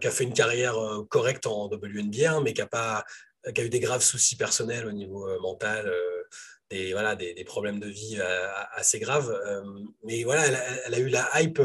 [0.00, 0.76] qui a fait une carrière
[1.08, 3.04] correcte en WNBA, hein, mais qui a, pas,
[3.54, 5.92] qui a eu des graves soucis personnels au niveau mental.
[6.70, 8.20] Des, voilà, des, des, problèmes de vie
[8.74, 9.32] assez graves.
[10.04, 11.60] mais voilà, elle, elle, a eu la hype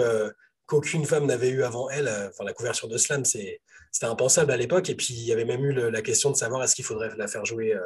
[0.65, 2.07] qu'aucune femme n'avait eu avant elle.
[2.07, 3.59] Euh, enfin, la couverture de slam, c'était
[4.03, 4.89] impensable à l'époque.
[4.89, 7.27] Et puis, il y avait même eu la question de savoir est-ce qu'il faudrait la
[7.27, 7.81] faire jouer euh,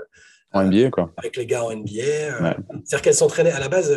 [0.54, 1.12] en NBA, quoi.
[1.18, 2.02] avec les gars en NBA.
[2.02, 2.54] Euh.
[2.84, 3.96] C'est-à-dire qu'elle s'entraînait à la base,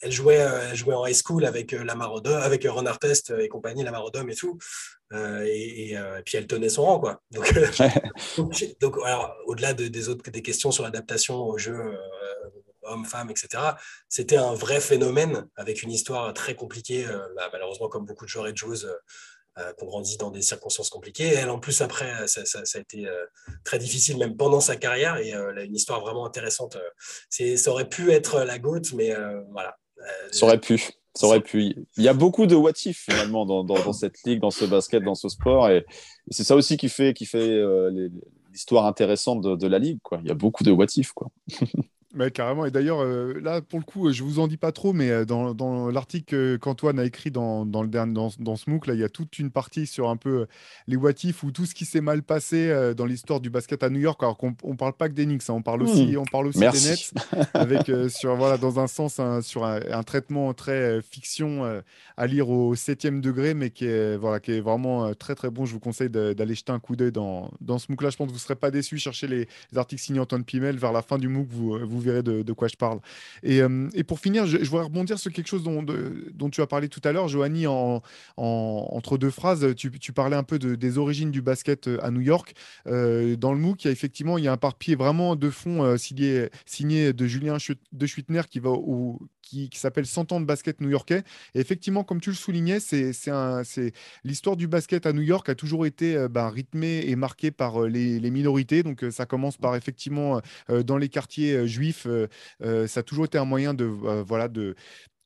[0.00, 4.04] elle, jouait, elle jouait en high school avec Odom, avec Ron Artest et compagnie, Lamar
[4.04, 4.56] Odom et tout.
[5.12, 7.20] et, puis elle tenait son rang, quoi.
[7.32, 7.52] Donc,
[8.80, 11.76] donc, alors, au-delà des autres des questions sur l'adaptation au jeu
[12.84, 13.62] hommes, femmes, etc.
[14.08, 18.30] C'était un vrai phénomène avec une histoire très compliquée, euh, bah, malheureusement comme beaucoup de
[18.30, 21.28] joueurs et de joueuses euh, euh, qui ont grandi dans des circonstances compliquées.
[21.28, 23.06] elle, en plus, après, ça, a été
[23.64, 26.76] très difficile, même pendant sa carrière, et elle a une histoire vraiment intéressante.
[27.30, 29.14] ça aurait pu être la goutte, mais
[29.52, 29.76] voilà.
[30.32, 30.90] ça aurait pu.
[31.16, 31.62] Ça aurait pu.
[31.96, 35.14] Il y a beaucoup de what if finalement dans, cette ligue, dans ce basket, dans
[35.14, 35.70] ce sport.
[35.70, 35.86] Et,
[36.32, 37.62] c'est ça aussi qui fait, qui fait
[38.50, 40.00] l'histoire intéressante de, de, la ligue.
[40.02, 40.18] Quoi.
[40.22, 41.12] Il y a beaucoup de what if.
[41.12, 41.28] Quoi.
[42.32, 42.64] carrément.
[42.64, 45.24] Et d'ailleurs, euh, là, pour le coup, je vous en dis pas trop, mais euh,
[45.24, 48.94] dans, dans l'article qu'Antoine a écrit dans, dans le dernier, dans, dans, ce MOOC, là,
[48.94, 50.46] il y a toute une partie sur un peu euh,
[50.86, 53.90] les what if ou tout ce qui s'est mal passé dans l'histoire du basket à
[53.90, 54.22] New York.
[54.22, 56.18] Alors qu'on on parle pas que des Knicks, hein, on parle aussi, hmm.
[56.18, 57.12] on parle aussi des Nets,
[57.54, 61.82] avec sur voilà, dans un sens un, sur un, traitement très fiction
[62.16, 65.64] à lire au septième degré, mais qui est voilà, qui est vraiment très très bon.
[65.64, 68.10] Je vous conseille d'aller jeter un coup d'œil dans, dans ce MOOC-là.
[68.10, 68.98] Je pense que vous serez pas déçus.
[68.98, 72.52] Cherchez les, articles signés Antoine Pimel vers la fin du MOOC, vous, vous verrez de,
[72.52, 73.00] quoi je parle.
[73.42, 76.66] Et, euh, et pour finir, je, voudrais rebondir sur quelque chose dont, dont tu as
[76.66, 78.02] parlé tout à l'heure, Joanie, en,
[78.36, 79.74] entre deux phrases.
[79.76, 82.54] Tu, tu parlais un peu de, des origines du basket euh, à New York.
[82.86, 85.50] Euh, dans le MOOC, il y a effectivement il y a un papier vraiment de
[85.50, 87.56] fond signé, signé de Julien
[87.92, 91.22] de Schwittner qui va au, qui, s'appelle 100 ans de basket new-yorkais.
[91.54, 93.12] Et effectivement, comme tu le soulignais, c'est
[94.24, 98.18] l'histoire du basket à New York a toujours été ben, rythmée et marquée par les,
[98.18, 98.82] les minorités.
[98.82, 102.28] Donc ça commence par effectivement dans les quartiers juifs euh,
[102.62, 104.74] euh, ça a toujours été un moyen de, euh, voilà, de,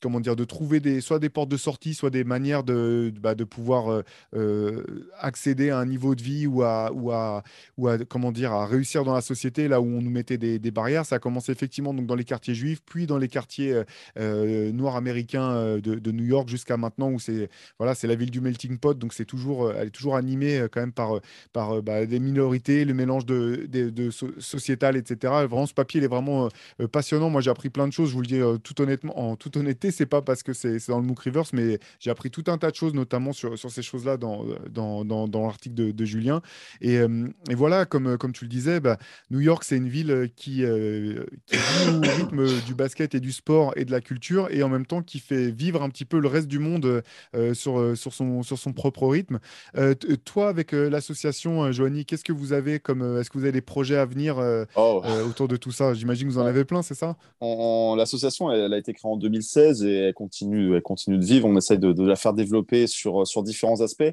[0.01, 3.35] comment dire, de trouver des, soit des portes de sortie, soit des manières de, bah,
[3.35, 4.03] de pouvoir euh,
[4.35, 7.43] euh, accéder à un niveau de vie ou à,
[8.09, 11.07] comment dire, à réussir dans la société là où on nous mettait des, barrières.
[11.07, 13.83] Ça a commencé effectivement dans les quartiers juifs, puis dans les quartiers
[14.19, 18.79] euh, noirs américains de, New York jusqu'à maintenant où c'est voilà, la ville du melting
[18.79, 18.95] pot.
[18.99, 21.21] Donc c'est toujours, elle est toujours animée quand par,
[21.53, 25.33] par bah, des minorités, le mélange de, de, de sociétal, etc.
[25.49, 26.49] Vraiment, ce papier il est vraiment
[26.93, 27.31] passionnant.
[27.31, 28.11] Moi, j'ai appris plein de choses.
[28.11, 30.99] Je vous le dis tout honnêtement, en toute honnêteté c'est pas parce que c'est dans
[30.99, 33.83] le MOOC Reverse, mais j'ai appris tout un tas de choses, notamment sur, sur ces
[33.83, 36.43] choses-là dans, dans, dans, dans l'article de, de, Julien.
[36.81, 38.99] Et, euh, et, voilà, comme, comme tu le disais, bah,
[39.31, 43.33] New York, c'est une ville qui, euh, qui vit au rythme du basket et du
[43.33, 46.19] sport et de la culture, et en même temps qui fait vivre un petit peu
[46.19, 47.03] le reste du monde
[47.35, 49.39] euh, sur, sur, son, sur son propre rythme.
[50.25, 53.19] toi, avec l'association Joanie, qu'est-ce que vous avez comme.
[53.19, 54.37] Est-ce que vous avez des projets à venir
[54.77, 55.03] oh.
[55.29, 55.95] autour de tout ça?
[55.95, 57.17] J'imagine que vous en avez plein, c'est ça?
[57.41, 61.49] L'association, elle, elle, a été créée en 2016 et elle continue, elle continue de vivre.
[61.49, 64.13] On essaye de, la faire développer sur, sur différents aspects.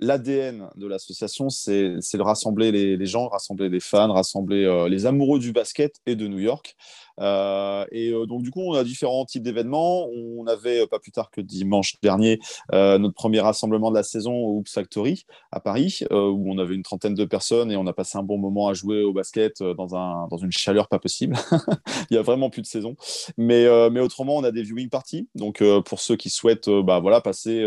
[0.00, 5.40] L'ADN de l'association, c'est de rassembler les, gens, rassembler les fans, rassembler euh, les amoureux
[5.40, 6.76] du basket et de New York.
[7.20, 10.08] Euh, et euh, donc, du coup, on a différents types d'événements.
[10.08, 12.38] On avait, pas plus tard que dimanche dernier,
[12.72, 16.82] notre premier rassemblement de la saison au Oops Factory à Paris, où on avait une
[16.82, 19.96] trentaine de personnes et on a passé un bon moment à jouer au basket dans,
[19.96, 21.36] un, dans une chaleur pas possible.
[22.10, 22.96] Il y a vraiment plus de saison.
[23.36, 25.28] Mais, mais autrement, on a des viewing parties.
[25.34, 27.64] Donc, pour ceux qui souhaitent bah, voilà, passer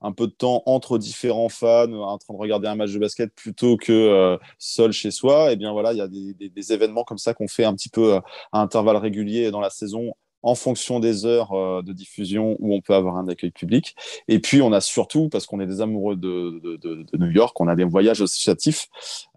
[0.00, 3.34] un peu de temps entre différents fans en train de regarder un match de basket
[3.34, 7.04] plutôt que seul chez soi, et eh bien voilà, il y a des, des événements
[7.04, 8.14] comme ça qu'on fait un petit peu
[8.52, 12.80] à intervalles réguliers dans la saison en fonction des heures euh, de diffusion où on
[12.80, 13.94] peut avoir un accueil public.
[14.28, 17.76] Et puis, on a surtout, parce qu'on est des amoureux de, New York, on a
[17.76, 18.88] des voyages associatifs.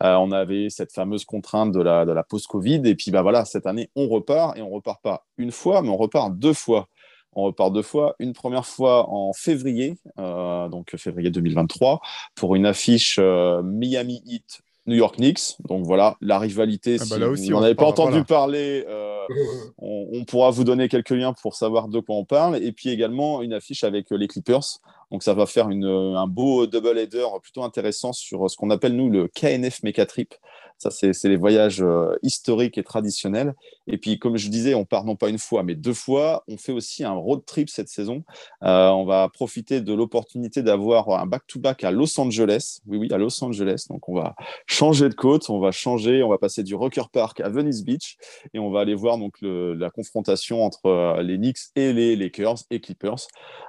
[0.01, 2.81] Euh, on avait cette fameuse contrainte de la, de la post-Covid.
[2.85, 4.57] Et puis, bah, voilà, cette année, on repart.
[4.57, 6.87] Et on repart pas une fois, mais on repart deux fois.
[7.33, 8.15] On repart deux fois.
[8.19, 11.99] Une première fois en février, euh, donc février 2023,
[12.35, 15.57] pour une affiche Miami Heat New York Knicks.
[15.67, 19.25] Donc voilà, la rivalité, ah bah si vous n'en avez pas entendu parler, euh,
[19.77, 22.57] on, pourra vous donner quelques liens pour savoir de quoi on parle.
[22.57, 24.79] Et puis également une affiche avec euh, les Clippers.
[25.11, 28.95] Donc ça va faire une, un beau double header plutôt intéressant sur ce qu'on appelle
[28.95, 30.33] nous le KNF Mecha Trip.
[30.77, 33.53] Ça, c'est les voyages euh, historiques et traditionnels.
[33.87, 36.43] Et puis, comme je disais, on part non pas une fois, mais deux fois.
[36.47, 38.23] On fait aussi un road trip cette saison.
[38.63, 42.79] Euh, on va profiter de l'opportunité d'avoir un back-to-back à Los Angeles.
[42.87, 43.85] Oui, oui, à Los Angeles.
[43.89, 44.35] Donc, on va
[44.67, 48.17] changer de côte, on va changer, on va passer du Rocker Park à Venice Beach
[48.53, 52.59] et on va aller voir donc la confrontation entre euh, les Knicks et les Lakers
[52.69, 53.27] et Clippers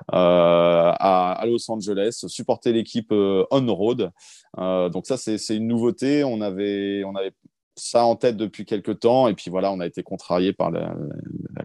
[0.08, 4.10] à, à, Los Angeles, supporter l'équipe on road.
[4.56, 6.24] donc ça, c'est une nouveauté.
[6.24, 7.32] On avait on avait
[7.76, 9.28] ça en tête depuis quelques temps.
[9.28, 10.94] Et puis voilà, on a été contrarié par la,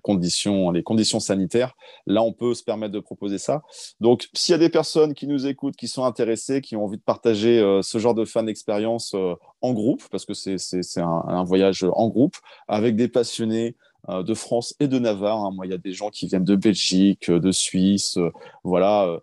[0.01, 1.75] condition, les conditions sanitaires.
[2.07, 3.61] Là, on peut se permettre de proposer ça.
[3.99, 6.97] Donc, s'il y a des personnes qui nous écoutent, qui sont intéressées, qui ont envie
[6.97, 11.43] de partager euh, ce genre de fan expérience euh, en groupe, parce que c'est un,
[11.43, 12.35] voyage en groupe,
[12.67, 13.75] avec des passionnés,
[14.07, 15.43] euh, de France et de Navarre.
[15.43, 15.51] Hein.
[15.53, 18.17] Moi, il y a des gens qui viennent de Belgique, de Suisse,
[18.63, 19.19] voilà,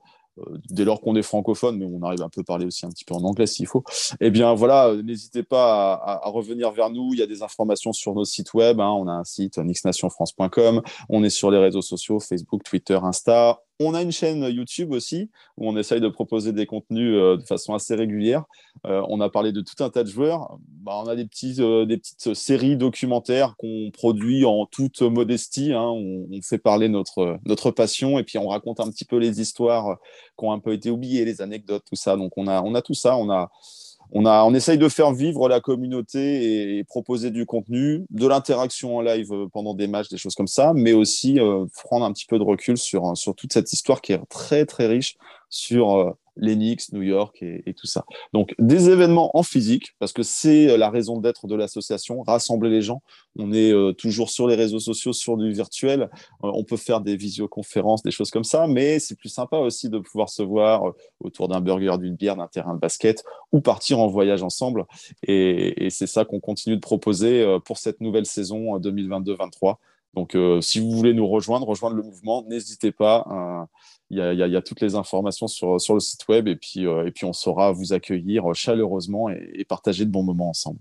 [0.70, 3.04] dès lors qu'on est francophone, mais on arrive un peu à parler aussi un petit
[3.04, 3.84] peu en anglais s'il faut,
[4.20, 7.10] eh bien voilà, euh, n'hésitez pas à, revenir vers nous.
[7.12, 8.80] Il y a des informations sur nos sites web.
[8.80, 8.90] Hein.
[8.90, 10.82] On a un site nixnationfrance.com.
[11.08, 13.60] On est sur les réseaux sociaux Facebook, Twitter, Insta.
[13.78, 17.42] On a une chaîne YouTube aussi où on essaye de proposer des contenus euh, de
[17.42, 18.44] façon assez régulière.
[18.86, 20.58] Euh, on a parlé de tout un tas de joueurs.
[20.82, 25.72] Bah, on a euh, des petites séries documentaires qu'on produit en toute modestie.
[25.72, 25.88] Hein.
[25.88, 29.98] On, fait parler notre, passion et puis on raconte un petit peu les histoires
[30.38, 32.16] qui ont un peu été oubliées, les anecdotes, tout ça.
[32.16, 33.16] Donc on a, tout ça.
[33.16, 39.00] On a, essaye de faire vivre la communauté et, proposer du contenu, de l'interaction en
[39.00, 41.40] live euh, pendant des matchs, des choses comme ça, mais aussi
[41.82, 44.86] prendre un petit peu de recul sur, sur toute cette histoire qui est très très
[44.86, 45.16] riche
[45.48, 48.04] sur euh, l'Enix, New York et, tout ça.
[48.32, 52.70] Donc des événements en physique, parce que c'est euh, la raison d'être de l'association, rassembler
[52.70, 53.02] les gens.
[53.38, 56.08] On est euh, toujours sur les réseaux sociaux, sur du virtuel.
[56.42, 59.98] on peut faire des visioconférences, des choses comme ça, mais c'est plus sympa aussi de
[59.98, 64.08] pouvoir se voir autour d'un burger, d'une bière, d'un terrain de basket ou partir en
[64.08, 64.86] voyage ensemble.
[65.26, 69.76] Et, et c'est ça qu'on continue de proposer pour cette nouvelle saison 2022-23.
[70.16, 73.68] Donc, si vous voulez nous rejoindre, rejoindre le mouvement, n'hésitez pas.
[74.10, 77.24] Il y, a, toutes les informations sur, le site web et puis, euh, et puis
[77.24, 80.78] on saura vous accueillir chaleureusement et, partager de bons moments ensemble.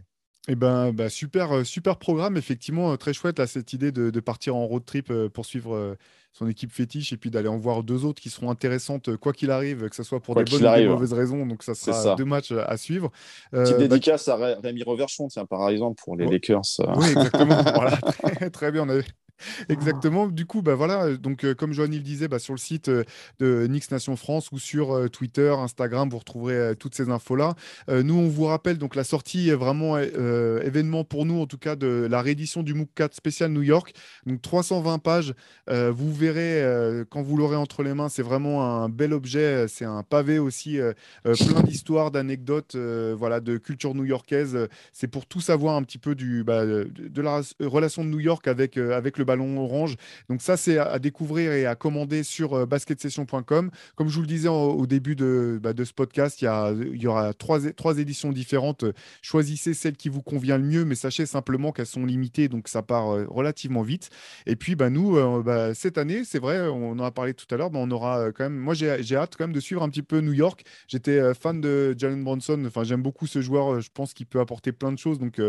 [0.48, 4.20] Eh ben, bah, super, euh, super programme, effectivement, euh, très chouette là, cette idée de,
[4.20, 5.98] partir en road trip pour suivre
[6.34, 9.50] son équipe fétiche et puis d'aller en voir deux autres qui seront intéressantes quoi qu'il
[9.50, 11.48] arrive, que ce soit pour des bonnes ou des mauvaises raisons.
[11.48, 13.10] Donc ça sera deux matchs à suivre.
[13.52, 16.62] Petite bah, dédicace à Rémi Reverchon, tiens, par exemple, pour les Lakers.
[16.96, 17.64] Oui, exactement.
[17.74, 17.98] voilà.
[18.52, 19.06] très, bien, on avait
[19.70, 20.28] Exactement.
[20.28, 21.16] Du coup, bah voilà.
[21.18, 23.04] Donc, euh, comme Joanny le disait, bah, sur le site euh,
[23.40, 27.56] de Nix Nation France ou sur euh, Twitter, Instagram, vous retrouverez toutes ces infos-là.
[27.90, 31.76] nous, on vous rappelle donc la sortie est vraiment événement pour nous, en tout cas,
[31.76, 33.94] de la réédition du MOOC 4 spécial New York.
[34.26, 35.34] Donc, 320 pages.
[35.68, 36.64] vous verrez
[37.10, 39.68] quand vous l'aurez entre les mains, c'est vraiment un bel objet.
[39.68, 40.80] C'est un pavé aussi,
[41.24, 44.68] plein d'histoires, d'anecdotes, voilà, de culture new-yorkaise.
[44.92, 48.48] C'est pour tout savoir un petit peu du, bah, de, la relation de New York
[48.48, 49.96] avec, avec le ballon orange.
[50.30, 53.72] Donc ça, c'est à, découvrir et à commander sur euh, basketsession.com.
[53.96, 56.72] Comme je vous le disais au début de, bah, de, ce podcast, il y, a,
[56.72, 58.86] il y aura trois, trois, éditions différentes.
[59.22, 62.82] Choisissez celle qui vous convient le mieux, mais sachez simplement qu'elles sont limitées, donc ça
[62.82, 64.10] part euh, relativement vite.
[64.46, 67.48] Et puis, bah, nous, euh, bah, cette année, c'est vrai, on en a parlé tout
[67.54, 70.04] à l'heure, on aura quand même, moi j'ai hâte quand même de suivre un petit
[70.04, 70.64] peu New York.
[70.88, 74.72] J'étais fan de Jalen Bronson, enfin j'aime beaucoup ce joueur, je pense qu'il peut apporter
[74.72, 75.42] plein de choses, donc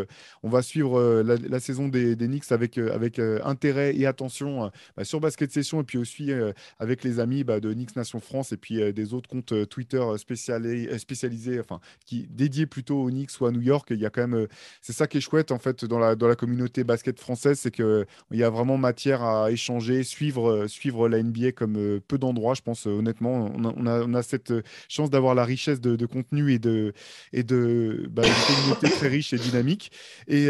[0.43, 5.21] on va suivre la, saison des, des Knicks avec, avec intérêt et attention bah, sur
[5.21, 6.31] Basket Session et puis aussi
[6.79, 11.61] avec les amis bah, de Nix Nation France et puis des autres comptes Twitter spécialisés,
[11.61, 13.89] enfin qui dédiés plutôt au Knicks ou à New York.
[13.91, 14.47] Il y a quand même,
[14.81, 17.71] c'est ça qui est chouette en fait dans la, dans la communauté basket française, c'est
[17.71, 22.55] qu'il y a vraiment matière à échanger, suivre, suivre la NBA comme peu d'endroits.
[22.55, 24.53] Je pense honnêtement, on a, on a, cette
[24.89, 26.93] chance d'avoir la richesse de, contenu et de,
[27.33, 29.91] et de bah, communauté très riche et dynamique.
[30.29, 30.49] Et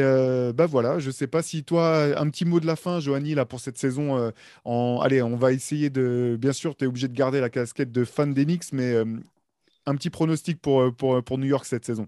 [0.54, 3.44] bah voilà, je sais pas si toi, un petit mot de la fin, Joanie, là
[3.44, 4.32] pour cette saison.
[4.64, 5.00] en...
[5.00, 6.36] Allez, on va essayer de.
[6.40, 8.94] Bien sûr, tu es obligé de garder la casquette de fan des Knicks, mais
[9.86, 12.06] un petit pronostic pour, pour, pour New York cette saison.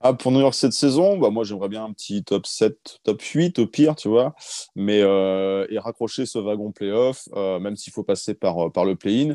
[0.00, 3.20] Ah, pour New York cette saison, bah moi j'aimerais bien un petit top 7, top
[3.20, 4.34] 8 au pire, tu vois,
[4.76, 9.34] mais et raccrocher ce wagon playoff, même s'il faut passer par, par le play-in.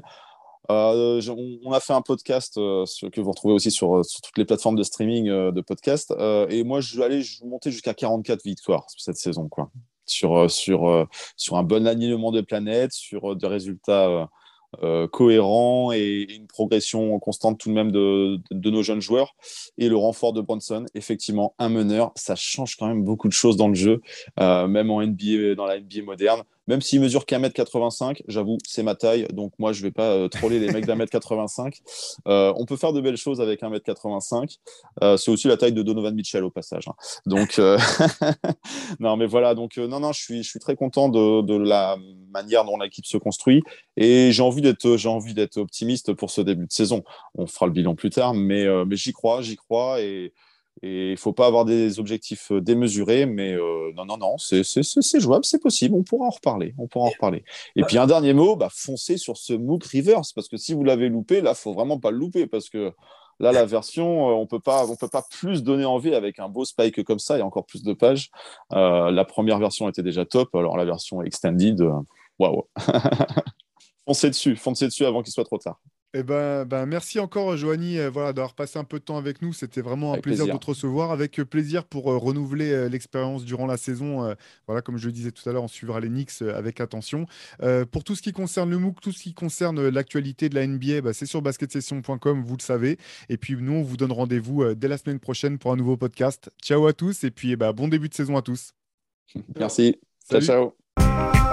[0.70, 1.22] Euh,
[1.66, 4.84] on a fait un podcast euh, que vous retrouvez aussi sur, toutes les plateformes de
[4.84, 6.14] streaming euh, de podcast.
[6.50, 9.70] et moi, je vais aller monter jusqu'à 44 victoires cette saison, quoi.
[10.06, 14.30] Sur, sur, sur un bon alignement de planètes, sur des résultats
[15.12, 19.36] cohérents et, une progression constante tout de même de, de, nos jeunes joueurs.
[19.78, 23.56] Et le renfort de Bronson, effectivement, un meneur, ça change quand même beaucoup de choses
[23.56, 24.02] dans le jeu,
[24.40, 26.44] même en NBA, dans la NBA moderne.
[26.68, 29.28] Même s'il mesure qu'un mètre 85, j'avoue, c'est ma taille.
[29.34, 31.82] Donc, moi, je vais pas euh, troller les mecs d'un mètre 85.
[32.28, 34.58] Euh, on peut faire de belles choses avec un mètre 85.
[35.04, 36.88] Euh, c'est aussi la taille de Donovan Mitchell au passage.
[36.88, 36.94] Hein.
[37.26, 37.60] Donc,
[39.00, 39.56] non, mais voilà.
[39.56, 41.98] Donc, non, non, je suis, je suis très content de, la
[42.32, 43.62] manière dont l'équipe se construit.
[43.98, 47.04] Et j'ai envie d'être, j'ai envie d'être optimiste pour ce début de saison.
[47.36, 50.02] On fera le bilan plus tard, mais, mais j'y crois, j'y crois.
[50.02, 50.34] Et,
[50.82, 54.38] et il ne faut pas avoir des objectifs euh, démesurés, mais euh, non, non, non,
[54.38, 56.74] c'est jouable, c'est possible, on pourra en reparler.
[56.78, 57.44] On pourra en reparler.
[57.76, 60.84] Et puis un dernier mot, bah, foncez sur ce MOOC Reverse, parce que si vous
[60.84, 62.92] l'avez loupé, là, il faut vraiment pas le louper, parce que
[63.40, 66.50] là, la version, euh, on peut pas, on peut pas plus donner envie avec un
[66.50, 68.32] beau spike comme ça, et encore plus de pages.
[68.72, 71.82] la première version était déjà top, alors la version extended,
[72.40, 72.68] waouh.
[74.06, 75.80] foncez dessus, foncez dessus avant qu'il soit trop tard.
[76.16, 79.42] Eh ben, ben, merci encore, Joanie, euh, voilà, d'avoir passé un peu de temps avec
[79.42, 79.52] nous.
[79.52, 81.12] C'était vraiment un plaisir, de te recevoir.
[81.12, 84.36] Avec euh, plaisir pour euh, renouveler l'expérience durant la saison.
[84.68, 87.26] voilà, comme je le disais tout à l'heure, on suivra les Knicks avec attention.
[87.92, 91.02] pour tout ce qui concerne le MOOC, tout ce qui concerne l'actualité de la NBA,
[91.02, 92.98] bah, c'est sur basketsession.com, vous le savez.
[93.30, 96.50] Et puis, nous, on vous donne rendez-vous dès la semaine prochaine pour un nouveau podcast.
[96.62, 98.74] Ciao à tous et puis bah, bon début de saison à tous.
[99.58, 100.00] Merci.
[100.30, 101.53] Ciao, ciao.